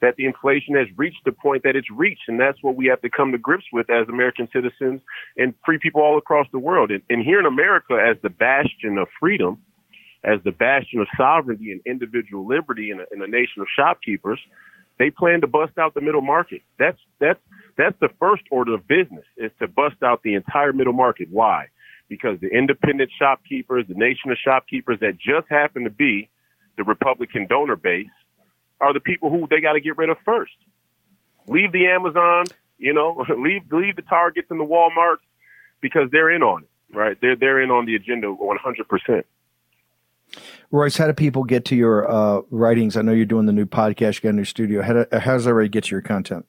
[0.00, 2.22] that the inflation has reached the point that it's reached.
[2.28, 5.00] And that's what we have to come to grips with as American citizens
[5.36, 6.92] and free people all across the world.
[6.92, 9.60] And, and here in America, as the bastion of freedom,
[10.24, 14.40] as the bastion of sovereignty and individual liberty in a, in a nation of shopkeepers,
[14.98, 16.62] they plan to bust out the middle market.
[16.78, 17.38] That's that's
[17.76, 21.28] that's the first order of business is to bust out the entire middle market.
[21.30, 21.68] Why?
[22.08, 26.28] Because the independent shopkeepers, the nation of shopkeepers that just happen to be
[26.76, 28.06] the Republican donor base,
[28.80, 30.52] are the people who they got to get rid of first.
[31.46, 32.46] Leave the Amazon,
[32.78, 35.22] you know, leave leave the Targets and the WalMarts
[35.80, 37.16] because they're in on it, right?
[37.20, 39.26] They're they're in on the agenda 100 percent.
[40.70, 42.96] Royce, how do people get to your uh, writings?
[42.96, 44.82] I know you're doing the new podcast, you got a new studio.
[44.82, 46.46] How, do, how does everybody get to your content?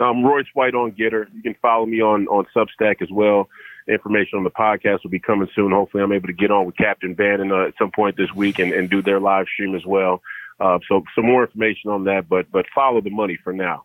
[0.00, 1.26] I'm Royce White on GETTR.
[1.32, 3.48] You can follow me on, on Substack as well.
[3.88, 5.70] Information on the podcast will be coming soon.
[5.70, 8.58] Hopefully, I'm able to get on with Captain Bannon uh, at some point this week
[8.58, 10.22] and, and do their live stream as well.
[10.58, 13.84] Uh, so, some more information on that, but but follow the money for now.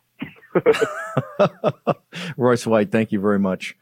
[2.37, 3.75] Royce White, thank you very much.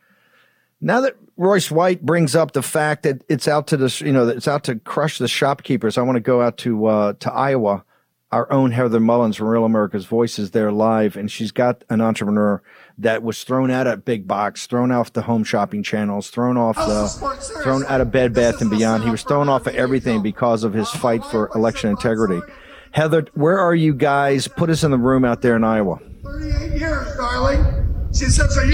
[0.80, 4.28] Now that Royce White brings up the fact that it's out to this, you know,
[4.28, 7.84] it's out to crush the shopkeepers, I want to go out to uh, to Iowa.
[8.30, 12.02] Our own Heather Mullins from Real America's Voice is there live, and she's got an
[12.02, 12.62] entrepreneur
[12.98, 16.76] that was thrown out of big box, thrown off the home shopping channels, thrown off
[16.76, 19.06] the, thrown out of Bed Bath and Beyond.
[19.06, 22.42] He was thrown off of everything because of his fight for election integrity.
[22.92, 24.50] Heather, where are you guys?
[24.50, 25.98] Put us in the room out there in Iowa.
[26.26, 27.97] 38 years, darling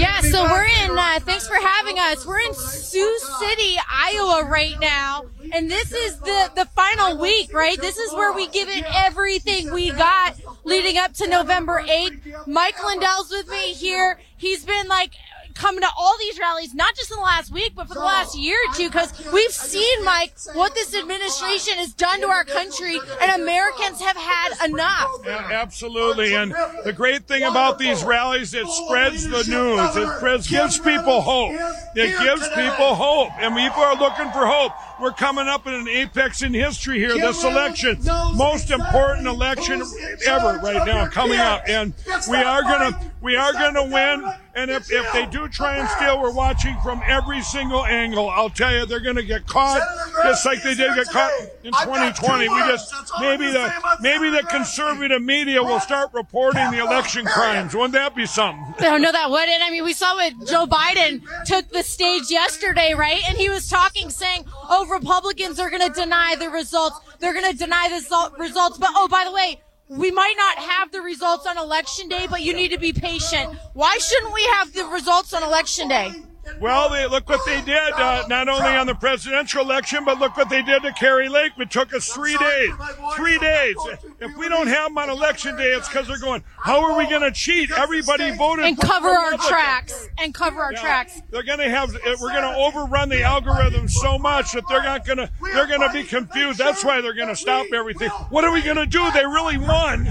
[0.00, 2.24] yeah, so we're in, uh, thanks for having us.
[2.26, 5.26] We're in Sioux City, Iowa right now.
[5.52, 7.78] And this is the, the final week, right?
[7.80, 12.46] This is where we give it everything we got leading up to November 8th.
[12.46, 14.18] Mike Lindell's with me here.
[14.36, 15.12] He's been like
[15.54, 18.36] coming to all these rallies, not just in the last week, but for the last
[18.36, 22.98] year or two, because we've seen, Mike, what this administration has done to our country,
[23.20, 25.10] and Americans have had enough.
[25.24, 26.34] Yeah, absolutely.
[26.34, 29.96] And the great thing about these rallies, it spreads the news.
[29.96, 31.52] It spreads, gives people hope.
[31.94, 33.30] It gives people hope.
[33.38, 34.72] And people are looking for hope.
[35.00, 37.98] We're coming up in an apex in history here, this election.
[38.34, 39.82] Most important election
[40.26, 41.62] ever right now coming up.
[41.68, 41.94] And
[42.28, 44.24] we are gonna, we are gonna win
[44.56, 48.30] And if, if they do try and steal, we're watching from every single angle.
[48.30, 49.82] I'll tell you, they're going to get caught
[50.22, 51.32] just like they did get caught
[51.64, 52.48] in 2020.
[52.48, 57.74] We just maybe the maybe the conservative media will start reporting the election crimes.
[57.74, 58.74] Wouldn't that be something?
[58.78, 59.60] I don't know that would it.
[59.60, 63.22] I mean, we saw what Joe Biden took the stage yesterday, right?
[63.28, 67.00] And he was talking, saying, "Oh, Republicans are going to deny the results.
[67.18, 70.92] They're going to deny the results." But oh, by the way, we might not have
[70.92, 73.54] the results on election day, but you need to be patient.
[73.74, 76.12] Why shouldn't we have the results on election day?
[76.60, 80.36] Well, they, look what they did, uh, not only on the presidential election, but look
[80.36, 81.52] what they did to Kari Lake.
[81.58, 82.70] It took us three days.
[83.16, 83.76] Three days.
[84.20, 87.08] If we don't have them on election day, it's because they're going, how are we
[87.08, 87.70] going to cheat?
[87.70, 90.08] Everybody voted and cover our tracks.
[90.18, 91.20] And cover our Yeah, tracks.
[91.30, 95.04] They're going to have, we're going to overrun the algorithm so much that they're not
[95.06, 96.58] going to, they're going to be confused.
[96.58, 98.10] That's why they're going to stop everything.
[98.30, 99.10] What are we going to do?
[99.12, 100.04] They really won.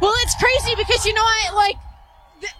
[0.00, 1.54] Well, it's crazy because you know what?
[1.54, 1.89] Like, th-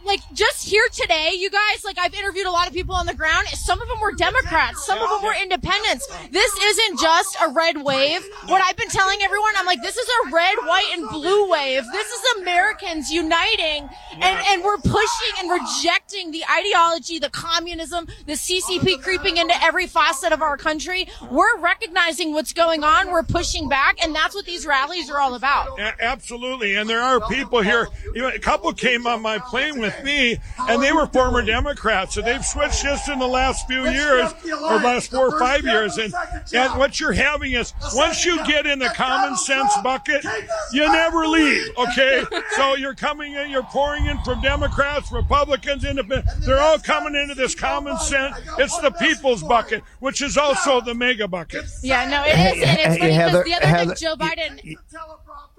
[0.04, 3.14] like just here today, you guys, like I've interviewed a lot of people on the
[3.14, 3.48] ground.
[3.48, 4.84] Some of them were Democrats.
[4.84, 6.06] Some of them were independents.
[6.30, 8.24] This isn't just a red wave.
[8.46, 11.84] What I've been telling everyone, I'm like, this is a red, white, and blue wave.
[11.92, 18.32] This is Americans uniting and, and we're pushing and rejecting the ideology, the communism, the
[18.32, 21.08] CCP creeping into every facet of our country.
[21.30, 23.10] We're recognizing what's going on.
[23.10, 24.02] We're pushing back.
[24.02, 25.78] And that's what these rallies are all about.
[25.78, 26.76] A- absolutely.
[26.76, 27.88] And there are people here.
[28.14, 32.14] You know, a couple came on my plane with me, and they were former Democrats.
[32.14, 35.96] So they've switched just in the last few years, or last four or five years.
[35.98, 36.12] And,
[36.54, 40.24] and what you're having is once you get in the common sense bucket,
[40.72, 41.68] you never leave.
[41.78, 42.24] Okay.
[42.56, 46.46] So you're coming in, you're pouring in from Democrats, Republicans, Independents.
[46.46, 48.36] They're all coming into this common sense.
[48.58, 51.64] It's the people's bucket, which is also the mega bucket.
[51.82, 52.68] Yeah, no, it Hey, is.
[52.68, 54.76] And it's hey, funny Heather- because the other Heather- Joe Biden.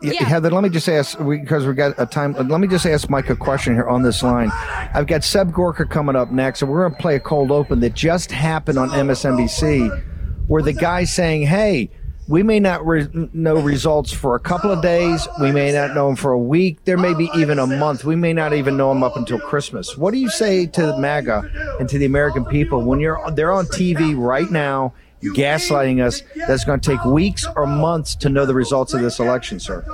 [0.01, 0.23] Yeah.
[0.23, 2.33] Heather, let me just ask because we got a time.
[2.33, 4.51] Let me just ask Mike a question here on this line.
[4.93, 7.79] I've got Seb Gorka coming up next, and we're going to play a cold open
[7.81, 11.89] that just happened on MSNBC, where the guy's saying, "Hey,
[12.27, 15.27] we may not re- know results for a couple of days.
[15.39, 16.83] We may not know them for a week.
[16.85, 18.03] There may be even a month.
[18.03, 21.77] We may not even know them up until Christmas." What do you say to MAGA
[21.79, 24.93] and to the American people when you're they're on TV right now?
[25.21, 29.19] Gaslighting us that's going to take weeks or months to know the results of this
[29.19, 29.85] election, sir.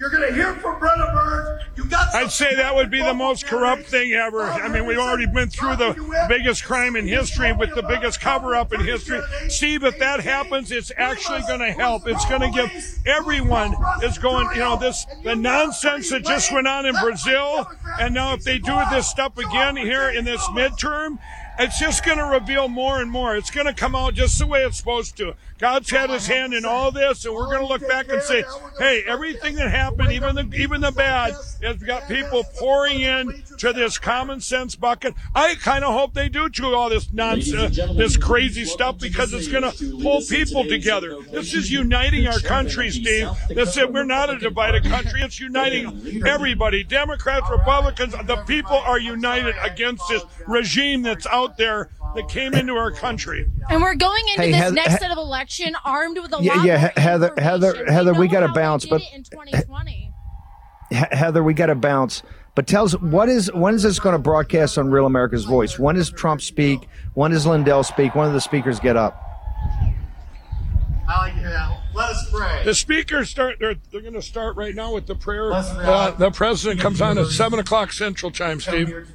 [0.00, 1.62] You're going to hear from Brenna Burns.
[1.76, 4.44] You got I'd say that would be the most corrupt thing ever.
[4.44, 8.54] I mean, we've already been through the biggest crime in history with the biggest cover
[8.54, 9.20] up in history.
[9.48, 12.08] Steve, if that happens, it's actually going to help.
[12.08, 16.66] It's going to give everyone is going, you know, this, the nonsense that just went
[16.66, 17.70] on in Brazil.
[18.00, 21.18] And now if they do this stuff again here in this midterm,
[21.58, 23.36] it's just going to reveal more and more.
[23.36, 25.34] It's going to come out just the way it's supposed to.
[25.60, 28.42] God's had his hand in all this, and we're going to look back and say,
[28.78, 33.74] hey, everything that happened, even the, even the bad, has got people pouring in to
[33.74, 35.14] this common sense bucket.
[35.34, 39.48] I kind of hope they do to all this nonsense, this crazy stuff, because it's
[39.48, 41.20] going to pull people together.
[41.30, 43.28] This is uniting our country, Steve.
[43.50, 45.20] This is, we're not a divided country.
[45.20, 46.84] It's uniting everybody.
[46.84, 52.74] Democrats, Republicans, the people are united against this regime that's out there that came into
[52.74, 53.46] our country.
[53.68, 56.42] And we're going into Hey, this Heather- next He- set of election armed with a
[56.42, 57.92] Yeah, lot yeah, more He- Heather, Heather, information.
[57.94, 60.12] Heather, we got to bounce, but in 2020.
[60.90, 62.22] He- Heather, we got to bounce.
[62.56, 65.78] But tell us what is when is this going to broadcast on Real America's Voice?
[65.78, 66.88] When does Trump speak?
[67.14, 68.14] When does Lindell speak?
[68.16, 69.22] When do the speakers get up?
[71.08, 71.76] I like it.
[71.94, 72.62] Let us pray.
[72.64, 73.56] The speakers start.
[73.60, 75.52] They're, they're going to start right now with the prayer.
[75.52, 78.58] Uh, the president comes on at seven o'clock Central Time.
[78.60, 79.08] Come Steve.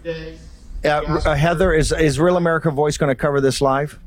[0.84, 1.12] Here today.
[1.14, 4.00] Uh, uh, Heather, is is Real America Voice going to cover this live?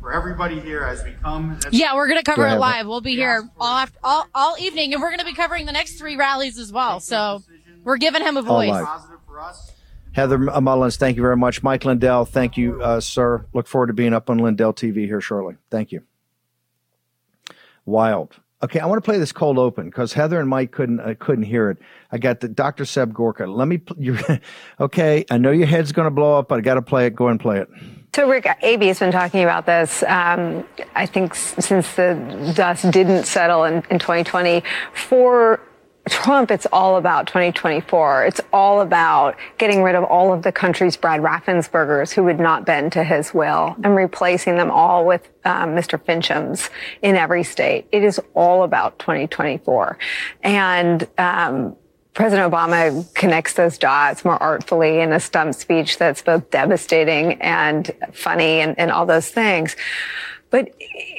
[0.00, 1.58] For everybody here as we come.
[1.70, 2.60] Yeah, we're going to cover Go it ahead.
[2.60, 2.86] live.
[2.86, 5.72] We'll be here all after, all, all evening, and we're going to be covering the
[5.72, 7.00] next three rallies as well.
[7.00, 7.42] So
[7.84, 8.68] we're giving him a All voice.
[8.70, 9.00] live.
[10.12, 11.62] Heather Mullins, thank you very much.
[11.62, 13.46] Mike Lindell, thank you, uh, sir.
[13.52, 15.56] Look forward to being up on Lindell TV here shortly.
[15.70, 16.02] Thank you.
[17.86, 18.36] Wild.
[18.64, 21.44] Okay, I want to play this cold open because Heather and Mike couldn't uh, couldn't
[21.44, 21.76] hear it.
[22.10, 22.86] I got the Dr.
[22.86, 23.46] Seb Gorka.
[23.46, 23.82] Let me.
[23.98, 24.18] You
[24.80, 25.24] okay?
[25.30, 27.14] I know your head's going to blow up, but I got to play it.
[27.14, 27.68] Go and play it.
[28.14, 33.24] So, Rick, AB has been talking about this, um, I think, since the dust didn't
[33.24, 34.62] settle in, in 2020.
[34.94, 35.60] For
[36.08, 38.26] Trump, it's all about 2024.
[38.26, 42.66] It's all about getting rid of all of the country's Brad Raffenspergers who would not
[42.66, 45.98] bend to his will and replacing them all with um, Mr.
[46.02, 46.68] Finchems
[47.00, 47.86] in every state.
[47.90, 49.98] It is all about 2024.
[50.42, 51.76] And, um,
[52.12, 57.90] President Obama connects those dots more artfully in a stump speech that's both devastating and
[58.12, 59.74] funny and, and all those things.
[60.50, 60.72] But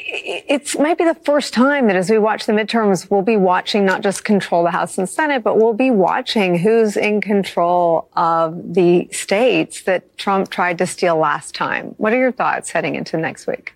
[0.08, 3.86] it's might be the first time that as we watch the midterms, we'll be watching
[3.86, 8.74] not just control the House and Senate, but we'll be watching who's in control of
[8.76, 11.96] the states that Trump tried to steal last time.
[11.98, 13.74] What are your thoughts heading into next week?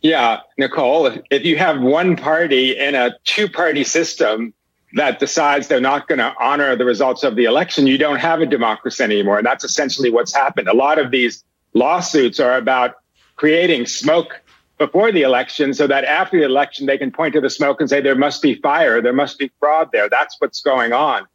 [0.00, 4.54] Yeah, Nicolle, if you have one party in a two party system
[4.94, 8.40] that decides they're not going to honor the results of the election, you don't have
[8.40, 9.38] a democracy anymore.
[9.38, 10.68] And that's essentially what's happened.
[10.68, 11.44] A lot of these
[11.74, 12.96] lawsuits are about
[13.36, 14.41] creating smoke
[14.86, 17.88] before the election so that after the election they can point to the smoke and
[17.88, 20.08] say there must be fire, there must be fraud there.
[20.08, 21.28] That's what's going on.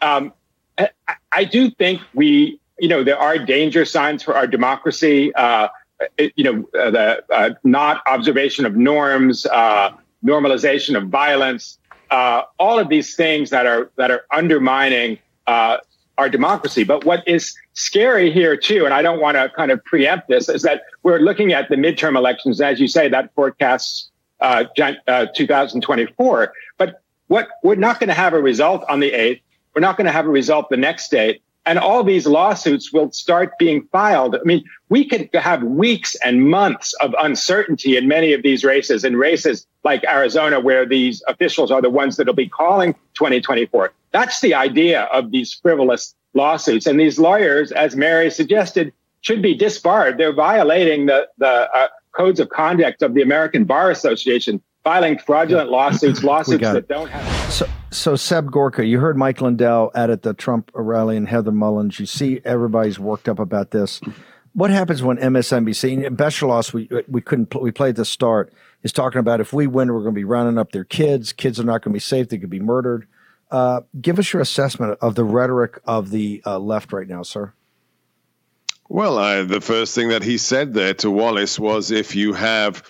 [0.00, 0.32] Um,
[0.78, 0.90] I,
[1.32, 5.34] I, do think we, you know, there are danger signs for our democracy.
[5.34, 5.66] Uh,
[6.16, 9.90] it, you know, uh, the uh, not observation of norms, uh,
[10.24, 11.78] normalization of violence,
[12.12, 15.78] uh, all of these things that are that are undermining uh,
[16.18, 16.84] our democracy.
[16.84, 20.48] But what is scary here too, and I don't want to kind of preempt this,
[20.48, 24.10] is that we're looking at the midterm elections, as you say, that forecasts
[24.40, 24.64] uh,
[25.08, 26.52] uh, 2024.
[26.78, 29.40] But what we're not going to have a result on the 8th.
[29.74, 31.40] We're not going to have a result the next day.
[31.64, 34.34] And all these lawsuits will start being filed.
[34.34, 39.04] I mean, we could have weeks and months of uncertainty in many of these races,
[39.04, 43.92] in races like Arizona, where these officials are the ones that'll be calling 2024.
[44.10, 46.86] That's the idea of these frivolous lawsuits.
[46.86, 50.18] And these lawyers, as Mary suggested, should be disbarred.
[50.18, 55.70] They're violating the, the uh, codes of conduct of the American Bar Association, filing fraudulent
[55.70, 57.41] lawsuits, lawsuits that don't have.
[57.52, 61.52] So, so Seb Gorka, you heard Mike Lindell out at the Trump rally and Heather
[61.52, 62.00] Mullins.
[62.00, 64.00] You see everybody's worked up about this.
[64.54, 69.42] What happens when MSNBC, Beschloss, we we couldn't we played the start is talking about
[69.42, 71.34] if we win, we're going to be rounding up their kids.
[71.34, 73.06] Kids are not going to be safe; they could be murdered.
[73.50, 77.52] Uh, give us your assessment of the rhetoric of the uh, left right now, sir.
[78.88, 82.82] Well, I, the first thing that he said there to Wallace was if you have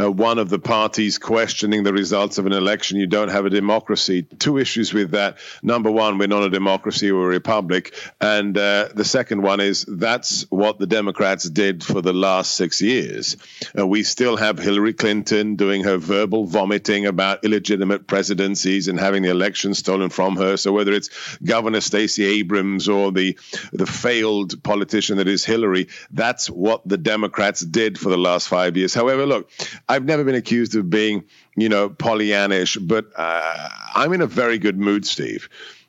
[0.00, 3.50] uh, one of the parties questioning the results of an election, you don't have a
[3.50, 4.22] democracy.
[4.22, 5.36] Two issues with that.
[5.62, 7.94] Number one, we're not a democracy, we're a republic.
[8.20, 12.80] And uh, the second one is that's what the Democrats did for the last six
[12.80, 13.36] years.
[13.76, 19.24] Uh, we still have Hillary Clinton doing her verbal vomiting about illegitimate presidencies and having
[19.24, 20.56] the election stolen from her.
[20.56, 23.36] So whether it's Governor Stacey Abrams or the,
[23.72, 25.88] the failed politician that is Hillary.
[26.10, 28.94] That's what the Democrats did for the last five years.
[28.94, 29.50] However, look,
[29.88, 31.24] I've never been accused of being,
[31.56, 35.48] you know, Pollyannish, but uh, I'm in a very good mood, Steve.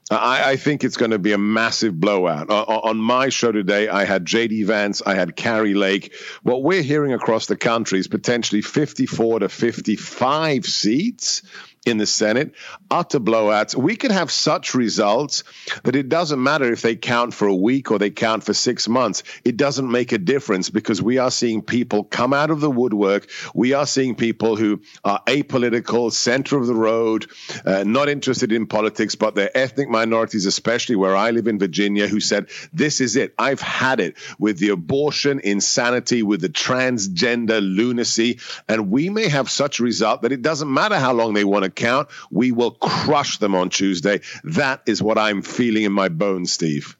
[0.09, 2.49] I, I, think it's going to be a massive blowout.
[2.49, 4.63] Uh, on my show today, I had J.D.
[4.63, 6.13] Vance, I had Kari Lake.
[6.43, 11.43] What we're hearing across the country is potentially 54 to 55 seats
[11.85, 12.53] in the Senate,
[12.91, 13.75] utter blowouts.
[13.75, 15.43] We could have such results
[15.83, 18.87] that it doesn't matter if they count for a week or they count for six
[18.87, 19.23] months.
[19.43, 23.29] It doesn't make a difference because we are seeing people come out of the woodwork.
[23.55, 27.25] We are seeing people who are apolitical, center of the road,
[27.65, 32.07] uh, not interested in politics, but they're ethnic minorities, especially where I live in Virginia,
[32.07, 33.33] who said, This is it.
[33.39, 38.39] I've had it with the abortion insanity, with the transgender lunacy.
[38.67, 41.63] And we may have such a result that it doesn't matter how long they want
[41.63, 42.09] to account.
[42.29, 44.21] We will crush them on Tuesday.
[44.43, 46.97] That is what I'm feeling in my bones, Steve.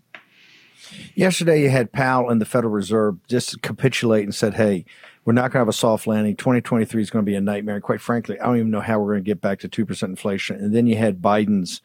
[1.16, 4.86] Yesterday, you had Powell and the Federal Reserve just capitulate and said, hey,
[5.24, 6.36] we're not going to have a soft landing.
[6.36, 7.76] 2023 is going to be a nightmare.
[7.76, 10.04] And quite frankly, I don't even know how we're going to get back to 2%
[10.04, 10.58] inflation.
[10.58, 11.82] And then you had Biden's,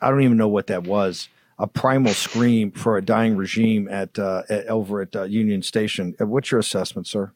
[0.00, 1.28] I don't even know what that was,
[1.58, 6.14] a primal scream for a dying regime at, uh, at over at uh, Union Station.
[6.18, 7.32] What's your assessment, sir?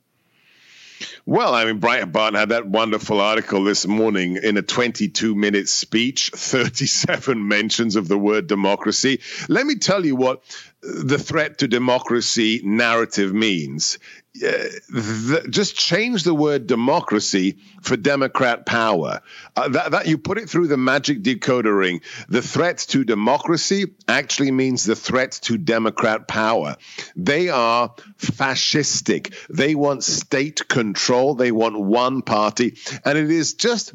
[1.27, 6.31] Well, I mean, Breitbart had that wonderful article this morning in a 22 minute speech,
[6.35, 9.21] 37 mentions of the word democracy.
[9.49, 10.43] Let me tell you what
[10.83, 13.99] the threat to democracy narrative means.
[14.35, 19.21] The, just change the word democracy for democrat power.
[19.55, 22.01] Uh, that, that you put it through the magic decoder ring.
[22.29, 26.77] The threat to democracy actually means the threat to democrat power.
[27.15, 29.35] They are fascistic.
[29.51, 31.35] They want state control.
[31.35, 33.93] They want one party, and it is just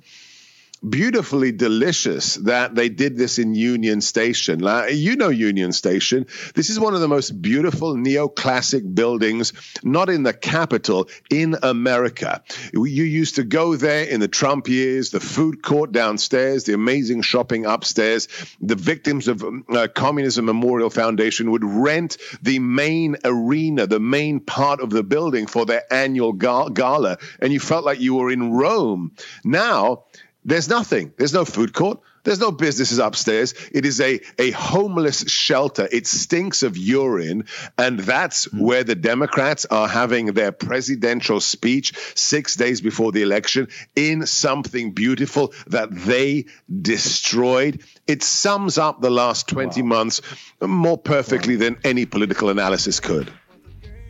[0.87, 4.61] beautifully delicious that they did this in Union Station.
[4.91, 6.27] You know Union Station.
[6.55, 9.53] This is one of the most beautiful neoclassic buildings,
[9.83, 12.43] not in the capital, in America.
[12.73, 17.21] You used to go there in the Trump years, the food court downstairs, the amazing
[17.21, 18.27] shopping upstairs.
[18.61, 24.79] The victims of uh, Communism Memorial Foundation would rent the main arena, the main part
[24.79, 29.11] of the building for their annual gala, and you felt like you were in Rome.
[29.43, 30.03] Now,
[30.47, 31.13] there's nothing.
[31.17, 31.99] There's no food court.
[32.23, 33.53] There's no businesses upstairs.
[33.71, 35.87] It is a, a homeless shelter.
[35.91, 37.45] It stinks of urine.
[37.77, 38.59] And that's Hmm.
[38.59, 44.91] where the Democrats are having their presidential speech six days before the election in something
[44.91, 46.45] beautiful that they
[46.81, 47.83] destroyed.
[48.07, 50.21] It sums up the last 20 months
[50.61, 53.31] more perfectly than any political analysis could.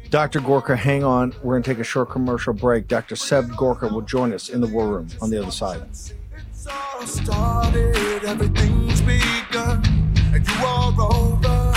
[0.10, 0.40] Dr.
[0.40, 1.34] Gorka, hang on.
[1.44, 2.88] We're going to take a short commercial break.
[2.88, 3.16] Dr.
[3.16, 5.82] Seb Gorka will join us in the war room on the other side.
[7.06, 9.82] Started, everything's begun,
[10.34, 11.74] and you are over.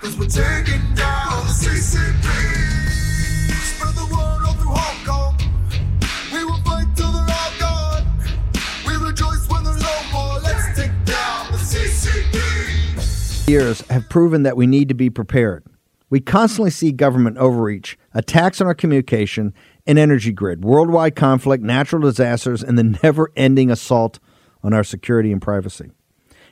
[0.00, 2.26] Cause we're taking down the CCP.
[3.62, 5.36] Spread the word all through Hong Kong.
[6.32, 8.04] We will fight till they're all gone.
[8.86, 10.40] We rejoice when there's no more.
[10.40, 13.48] Let's take down the CCP.
[13.48, 15.64] Years have proven that we need to be prepared.
[16.10, 19.52] We constantly see government overreach, attacks on our communication
[19.88, 24.20] and energy grid, worldwide conflict, natural disasters, and the never ending assault
[24.62, 25.90] on our security and privacy.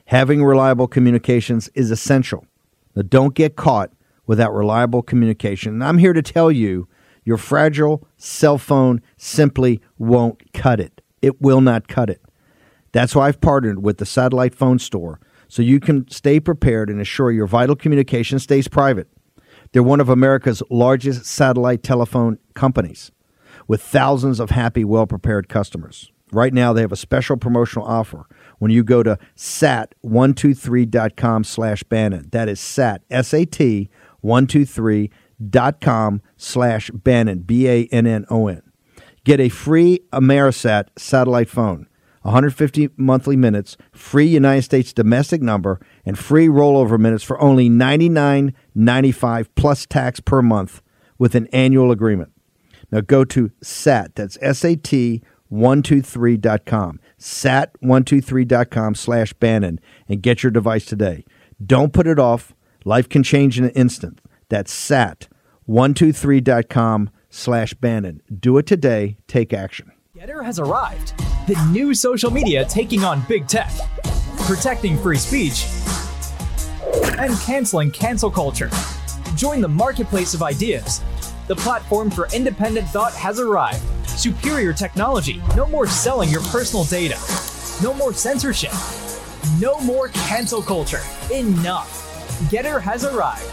[0.07, 2.47] Having reliable communications is essential.
[2.95, 3.93] Now, don't get caught
[4.27, 5.75] without reliable communication.
[5.75, 6.89] And I'm here to tell you
[7.25, 11.03] your fragile cell phone simply won't cut it.
[11.21, 12.23] It will not cut it.
[12.93, 17.01] That's why I've partnered with the Satellite Phone Store so you can stay prepared and
[17.01, 19.09] assure your vital communication stays private.
[19.73, 23.11] They're one of America's largest satellite telephone companies
[23.67, 26.11] with thousands of happy, well prepared customers.
[26.33, 28.27] Right now, they have a special promotional offer
[28.59, 32.29] when you go to sat123.com slash Bannon.
[32.33, 33.89] That is sat, S-A-T,
[34.25, 38.63] 123.com slash Bannon, B-A-N-N-O-N.
[39.25, 41.89] Get a free Amerisat satellite phone,
[42.23, 49.47] 150 monthly minutes, free United States domestic number, and free rollover minutes for only $99.95
[49.55, 50.83] plus tax per month
[51.19, 52.33] with an annual agreement.
[52.91, 55.23] Now go to SAT, that's S-A-T
[55.53, 59.79] 123.com, sat123.com slash Bannon,
[60.09, 61.25] and get your device today.
[61.65, 62.55] Don't put it off.
[62.85, 64.21] Life can change in an instant.
[64.49, 68.23] That's sat123.com slash Bannon.
[68.39, 69.17] Do it today.
[69.27, 69.91] Take action.
[70.17, 71.17] GETTR has arrived.
[71.47, 73.71] The new social media taking on big tech,
[74.47, 75.67] protecting free speech,
[77.19, 78.71] and canceling cancel culture.
[79.35, 81.03] Join the marketplace of ideas.
[81.47, 83.81] The platform for independent thought has arrived.
[84.09, 85.41] Superior technology.
[85.55, 87.17] No more selling your personal data.
[87.81, 88.73] No more censorship.
[89.61, 91.03] No more cancel culture.
[91.33, 92.49] Enough.
[92.51, 93.47] GETTR has arrived.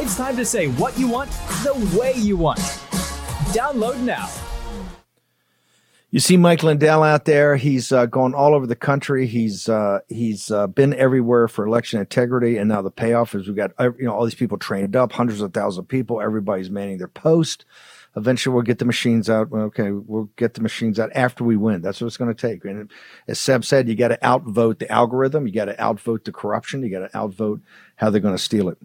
[0.00, 1.30] It's time to say what you want
[1.64, 2.60] the way you want.
[3.52, 4.28] Download now.
[6.12, 7.54] You see Mike Lindell out there.
[7.54, 9.28] He's uh, gone all over the country.
[9.28, 13.56] He's uh, he's uh, been everywhere for election integrity, and now the payoff is we've
[13.56, 16.20] got you know all these people trained up, hundreds of thousands of people.
[16.20, 17.64] Everybody's manning their post.
[18.16, 19.52] Eventually, we'll get the machines out.
[19.52, 21.80] Okay, we'll get the machines out after we win.
[21.80, 22.64] That's what it's going to take.
[22.64, 22.90] And
[23.28, 25.46] as Seb said, you got to outvote the algorithm.
[25.46, 26.82] You got to outvote the corruption.
[26.82, 27.60] You got to outvote
[27.94, 28.78] how they're going to steal it.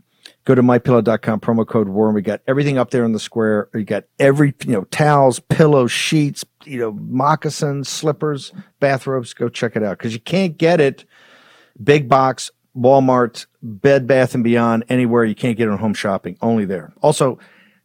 [0.45, 3.67] Go to mypillow.com, promo code WAR, and we got everything up there in the square.
[3.73, 9.33] You got every, you know, towels, pillows, sheets, you know, moccasins, slippers, bathrobes.
[9.33, 11.05] Go check it out because you can't get it
[11.81, 15.23] big box, Walmart, Bed Bath and Beyond, anywhere.
[15.23, 16.93] You can't get it on home shopping, only there.
[17.01, 17.39] Also,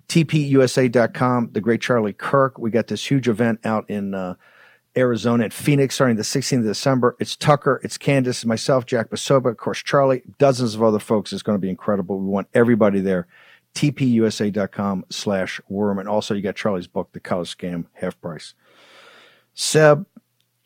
[0.09, 2.59] tpusa.com, the great Charlie Kirk.
[2.59, 4.35] We got this huge event out in uh,
[4.97, 7.17] Arizona at Phoenix starting the 16th of December.
[7.21, 11.33] It's Tucker, it's Candace, myself, Jack Posobiec, of course, Charlie, dozens of other folks.
[11.33, 12.19] It's going to be incredible.
[12.19, 13.29] We want everybody there.
[13.75, 16.01] tpusa.com slash worm.
[16.01, 18.55] And also, you got Charlie's book, The College Scam, half price.
[19.61, 20.07] Seb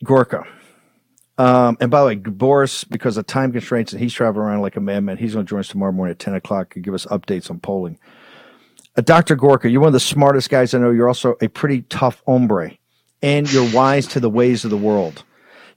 [0.05, 0.45] Gorka.
[1.37, 4.77] Um, and by the way, Boris, because of time constraints and he's traveling around like
[4.77, 7.05] a madman, he's going to join us tomorrow morning at 10 o'clock and give us
[7.07, 7.99] updates on polling.
[8.95, 9.35] Uh, Dr.
[9.35, 10.91] Gorka, you're one of the smartest guys I know.
[10.91, 12.71] You're also a pretty tough hombre,
[13.21, 15.25] and you're wise to the ways of the world.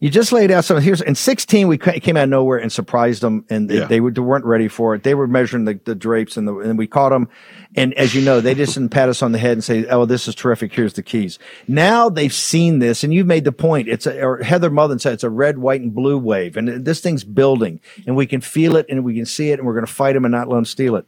[0.00, 0.80] You just laid out some.
[0.80, 3.86] Here's in 16, we came out of nowhere and surprised them, and they, Yeah.
[3.86, 5.02] they, were, they weren't ready for it.
[5.02, 7.28] They were measuring the, the drapes, and, the, and we caught them.
[7.74, 10.04] And as you know, they just didn't pat us on the head and say, "Oh,
[10.04, 10.72] this is terrific.
[10.72, 13.88] Here's the keys." Now they've seen this, and you've made the point.
[13.88, 17.00] It's a, or Heather Mullen said it's a red, white, and blue wave, and this
[17.00, 19.86] thing's building, and we can feel it, and we can see it, and we're going
[19.86, 21.06] to fight them and not let them steal it.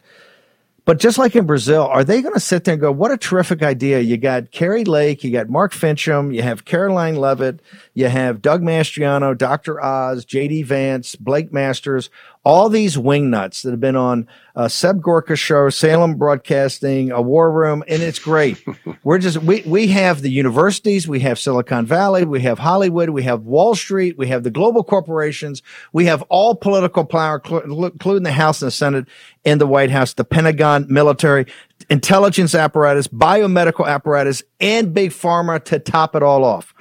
[0.91, 3.16] But just like in Brazil, are they going to sit there and go, what a
[3.16, 4.01] terrific idea?
[4.01, 7.61] You got Kari Lake, you got Mark Finchem, you have Karoline Leavitt,
[7.95, 9.80] you have Doug Mastriano, Dr.
[9.80, 12.11] Oz, JD Vance, Blake Masters,
[12.43, 14.26] all these wingnuts that have been on
[14.57, 18.62] uh, Seb Gorka show, Salem Broadcasting, a War Room, and it's great.
[19.05, 23.22] We're just we we have the universities, we have Silicon Valley, we have Hollywood, we
[23.24, 25.62] have Wall Street, we have the global corporations,
[25.93, 29.07] we have all political power, cl- including the House and the Senate
[29.45, 31.47] and the White House, the Pentagon, military,
[31.91, 36.74] intelligence apparatus, biomedical apparatus, and big pharma to top it all off.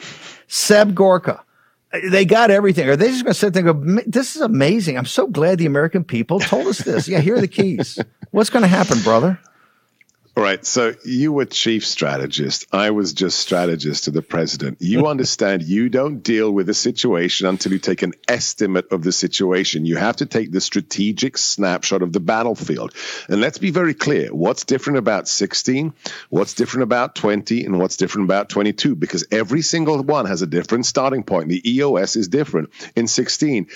[0.48, 1.44] Seb Gorka,
[1.92, 2.88] They got everything.
[2.88, 4.98] Are they just going to sit there and go, this is amazing.
[4.98, 7.08] I'm so glad the American people told us this.
[7.08, 7.98] Yeah, here are the keys.
[8.32, 9.40] What's going to happen, brother?
[10.40, 10.66] All right.
[10.66, 12.66] So you were chief strategist.
[12.72, 14.78] I was just strategist to the president.
[14.80, 19.12] You understand you don't deal with a situation until you take an estimate of the
[19.12, 19.86] situation.
[19.86, 22.94] You have to take the strategic snapshot of the battlefield.
[23.28, 25.94] And let's be very clear what's different about 16,
[26.30, 30.48] what's different about 20, and what's different about 22, because every single one has a
[30.48, 31.50] different starting point.
[31.50, 32.70] The EOS is different.
[32.96, 33.68] In 16,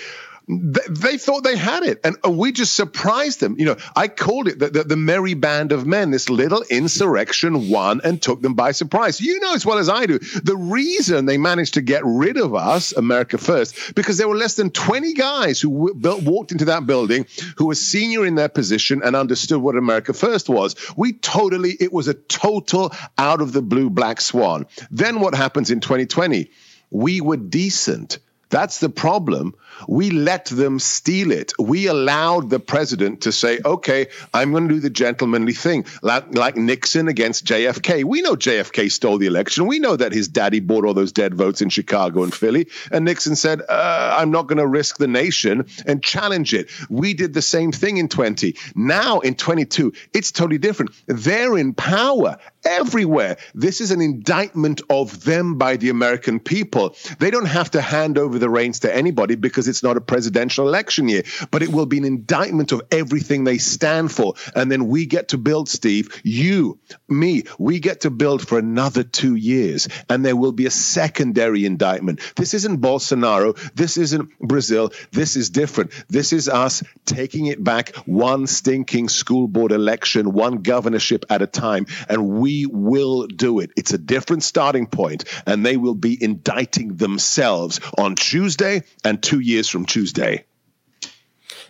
[0.47, 3.55] they, thought they had it, and we just surprised them.
[3.57, 6.11] You know, I called it the, the, the, merry band of men.
[6.11, 9.21] This little insurrection won and took them by surprise.
[9.21, 12.55] You know as well as I do the reason they managed to get rid of
[12.55, 16.65] us, America First, because there were less than twenty guys who w- built, walked into
[16.65, 17.25] that building
[17.57, 20.75] who were senior in their position and understood what America First was.
[20.97, 24.65] We totally, it was a total out of the blue black swan.
[24.91, 26.51] Then what happens in 2020?
[26.91, 28.19] We were decent.
[28.53, 29.55] That's the problem.
[29.87, 31.53] We let them steal it.
[31.57, 36.35] We allowed the president to say, okay, I'm going to do the gentlemanly thing, like,
[36.35, 38.03] like, Nixon against JFK.
[38.03, 39.65] We know JFK stole the election.
[39.65, 42.67] We know that his daddy bought all those dead votes in Chicago and Philly.
[42.91, 46.69] And Nixon said, uh, I'm not going to risk the nation and challenge it.
[46.91, 48.55] We did the same thing in 20.
[48.75, 50.91] Now in 22, it's totally different.
[51.07, 53.38] They're in power everywhere.
[53.53, 56.95] This is an indictment of them by the American people.
[57.20, 60.68] They don't have to hand over the reins to anybody because it's not a presidential
[60.68, 64.36] election year, but it will be an indictment of everything they stand for.
[64.55, 69.03] And then we get to build, Steve, you, me, we get to build for another
[69.03, 69.88] two years.
[70.09, 72.22] And there will be a secondary indictment.
[72.36, 73.57] This isn't Bolsonaro.
[73.74, 74.91] This isn't Brazil.
[75.11, 75.91] This is different.
[76.09, 81.47] This is us taking it back one stinking school board election, one governorship at a
[81.47, 81.86] time.
[82.07, 83.71] And we will do it.
[83.75, 89.39] It's a different starting point, and they will be indicting themselves on Tuesday and two
[89.39, 90.45] years from Tuesday.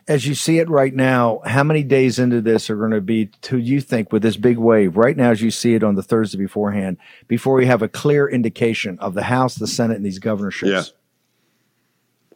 [0.06, 3.30] As you see it right now, how many days into this are going to be,
[3.42, 6.04] do you think, with this big wave right now, as you see it on the
[6.04, 6.98] Thursday beforehand,
[7.30, 10.70] before we have a clear indication of the House, the Senate, and these governorships?
[10.70, 10.84] Yeah.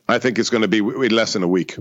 [0.07, 1.75] I think it's going to be less than a week.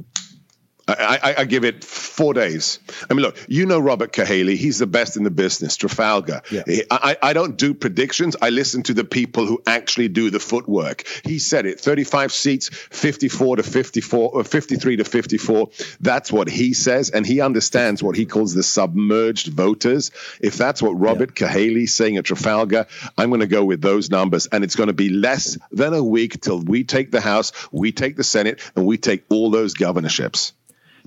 [0.89, 2.79] I, I, I, give it four days.
[3.11, 4.57] I mean, look, you know Robert Cahaly.
[4.57, 6.43] He's the best in the business, Trafalgar.
[6.51, 6.63] Yeah.
[6.91, 8.37] I, I don't do predictions.
[8.41, 11.05] I listen to the people who actually do the footwork.
[11.25, 15.71] He said it 35 seats, 54 to 54, or 53 to 54.
[16.01, 17.11] That's what he says.
[17.11, 20.13] And he understands what he calls the submerged voters.
[20.41, 21.49] If that's what Robert yeah.
[21.49, 22.87] Cahaly's saying at Trafalgar,
[23.19, 24.47] I'm going to go with those numbers.
[24.47, 27.91] And it's going to be less than a week till we take the House, we
[27.91, 30.53] take the Senate, and we take all those governorships.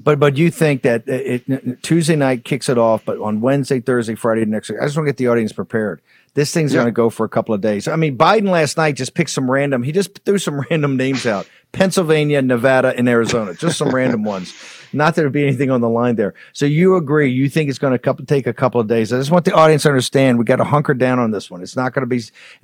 [0.02, 3.82] But but you think that it, it, Tuesday night kicks it off, but on Wednesday,
[3.82, 6.02] Thursday, Friday next week, I just want to get the audience prepared.
[6.36, 6.78] This thing's yeah.
[6.78, 7.88] going to go for a couple of days.
[7.88, 9.84] I mean, Biden last night just picked some random.
[9.84, 13.54] He just threw some random names out: Pennsylvania, Nevada, and Arizona.
[13.54, 14.54] Just some random ones.
[14.94, 16.34] Not that there'd be anything on the line there.
[16.54, 17.30] So you agree?
[17.30, 19.12] You think it's going to take a couple of days?
[19.12, 20.40] I just want the audience to understand.
[20.40, 21.62] We got to hunker down on this one.
[21.62, 22.22] It's not going to be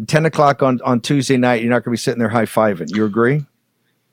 [0.07, 1.61] ten o'clock on on Tuesday night.
[1.61, 2.95] You're not going to be sitting there high fiving.
[2.95, 3.45] You agree?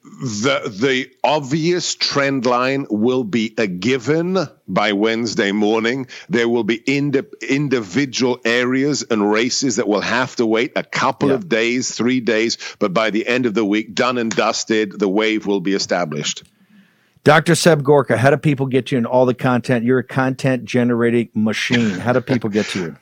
[0.04, 4.36] The the obvious trend line will be a given
[4.66, 6.08] by Wednesday morning.
[6.28, 11.28] There will be indi- individual areas and races that will have to wait a couple
[11.28, 11.36] yeah.
[11.36, 15.08] of days, three days, but by the end of the week, done and dusted, the
[15.08, 16.42] wave will be established.
[17.24, 17.54] Dr.
[17.54, 19.84] Seb Gorka, how do people get to you in all the content?
[19.84, 21.90] You're a content generating machine.
[21.90, 22.96] How do people get to you?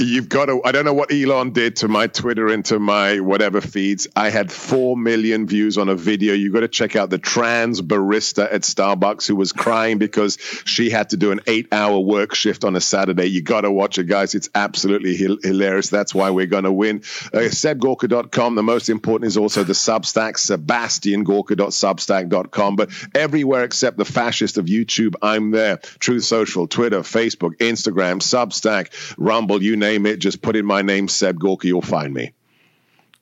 [0.00, 0.62] You've got to.
[0.64, 4.06] I don't know what Elon did to my Twitter and to my whatever feeds.
[4.14, 6.34] I had four million views on a video.
[6.34, 10.88] You've got to check out the trans barista at Starbucks who was crying because she
[10.88, 13.26] had to do an eight-hour work shift on a Saturday.
[13.26, 14.36] You got to watch it, guys.
[14.36, 15.90] It's absolutely hilarious.
[15.90, 16.98] That's why we're going to win.
[17.34, 18.54] Uh, SebGorka.com.
[18.54, 22.76] The most important is also the Substack, SebastianGorka.substack.com.
[22.76, 25.78] But everywhere except the fascist of YouTube, I'm there.
[25.98, 30.82] Truth Social, Twitter, Facebook, Instagram, Substack, Rumble, you name name it, just put in my
[30.82, 32.32] name, Seb Gorka, you'll find me.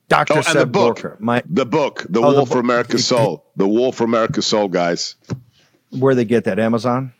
[0.09, 0.35] Dr.
[0.35, 1.17] Oh, Seb the book, Gorka.
[1.19, 3.45] My, the book, The oh, War the for America's Soul.
[3.57, 5.17] The War for America's Soul, guys.
[5.91, 6.59] Where they get that?
[6.59, 7.12] Amazon?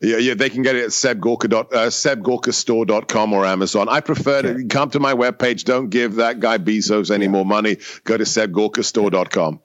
[0.00, 3.88] Yeah, yeah, they can get it at sebgorka dot, uh, sebgorkastore.com or Amazon.
[3.88, 4.54] I prefer okay.
[4.54, 5.64] to come to my webpage.
[5.64, 7.30] Don't give that guy Bezos any yeah.
[7.30, 7.78] more money.
[8.02, 9.60] Go to sebgorkastore.com.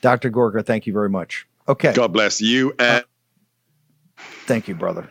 [0.00, 0.30] Dr.
[0.30, 1.46] Gorka, thank you very much.
[1.68, 1.92] Okay.
[1.92, 2.74] God bless you.
[2.78, 3.04] And-
[4.46, 5.08] thank you, brother.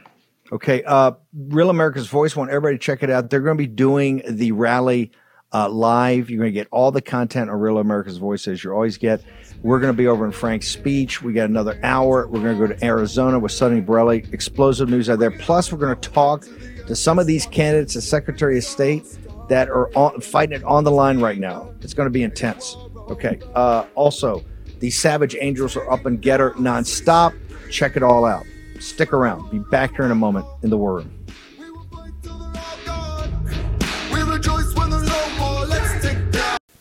[0.51, 0.83] Okay.
[0.83, 2.35] Uh, Real America's Voice.
[2.35, 3.29] Want everybody to check it out.
[3.29, 5.11] They're going to be doing the rally
[5.53, 6.29] uh, live.
[6.29, 9.21] You're going to get all the content on Real America's Voice as you always get.
[9.63, 11.21] We're going to be over in Frank's speech.
[11.21, 12.27] We got another hour.
[12.27, 14.25] We're going to go to Arizona with Sonny Borelli.
[14.31, 15.31] Explosive news out there.
[15.31, 16.45] Plus, we're going to talk
[16.87, 19.05] to some of these candidates the Secretary of State
[19.49, 21.73] that are on, fighting it on the line right now.
[21.81, 22.75] It's going to be intense.
[23.09, 23.39] Okay.
[23.53, 24.43] Uh, also,
[24.79, 27.37] the Savage Angels are up and GETTR nonstop.
[27.69, 28.45] Check it all out.
[28.81, 29.49] Stick around.
[29.51, 31.25] Be back here in a moment in the war room.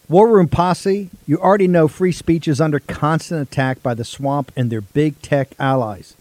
[0.08, 4.50] War Room Posse, you already know free speech is under constant attack by the swamp
[4.56, 6.16] and their big tech allies.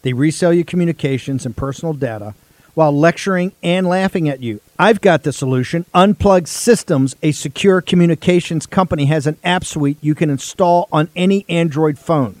[0.00, 2.34] They resell your communications and personal data
[2.72, 4.60] while lecturing and laughing at you.
[4.78, 5.84] I've got the solution.
[5.92, 11.44] Unplugged Systems, a secure communications company, has an app suite you can install on any
[11.48, 12.40] Android phone,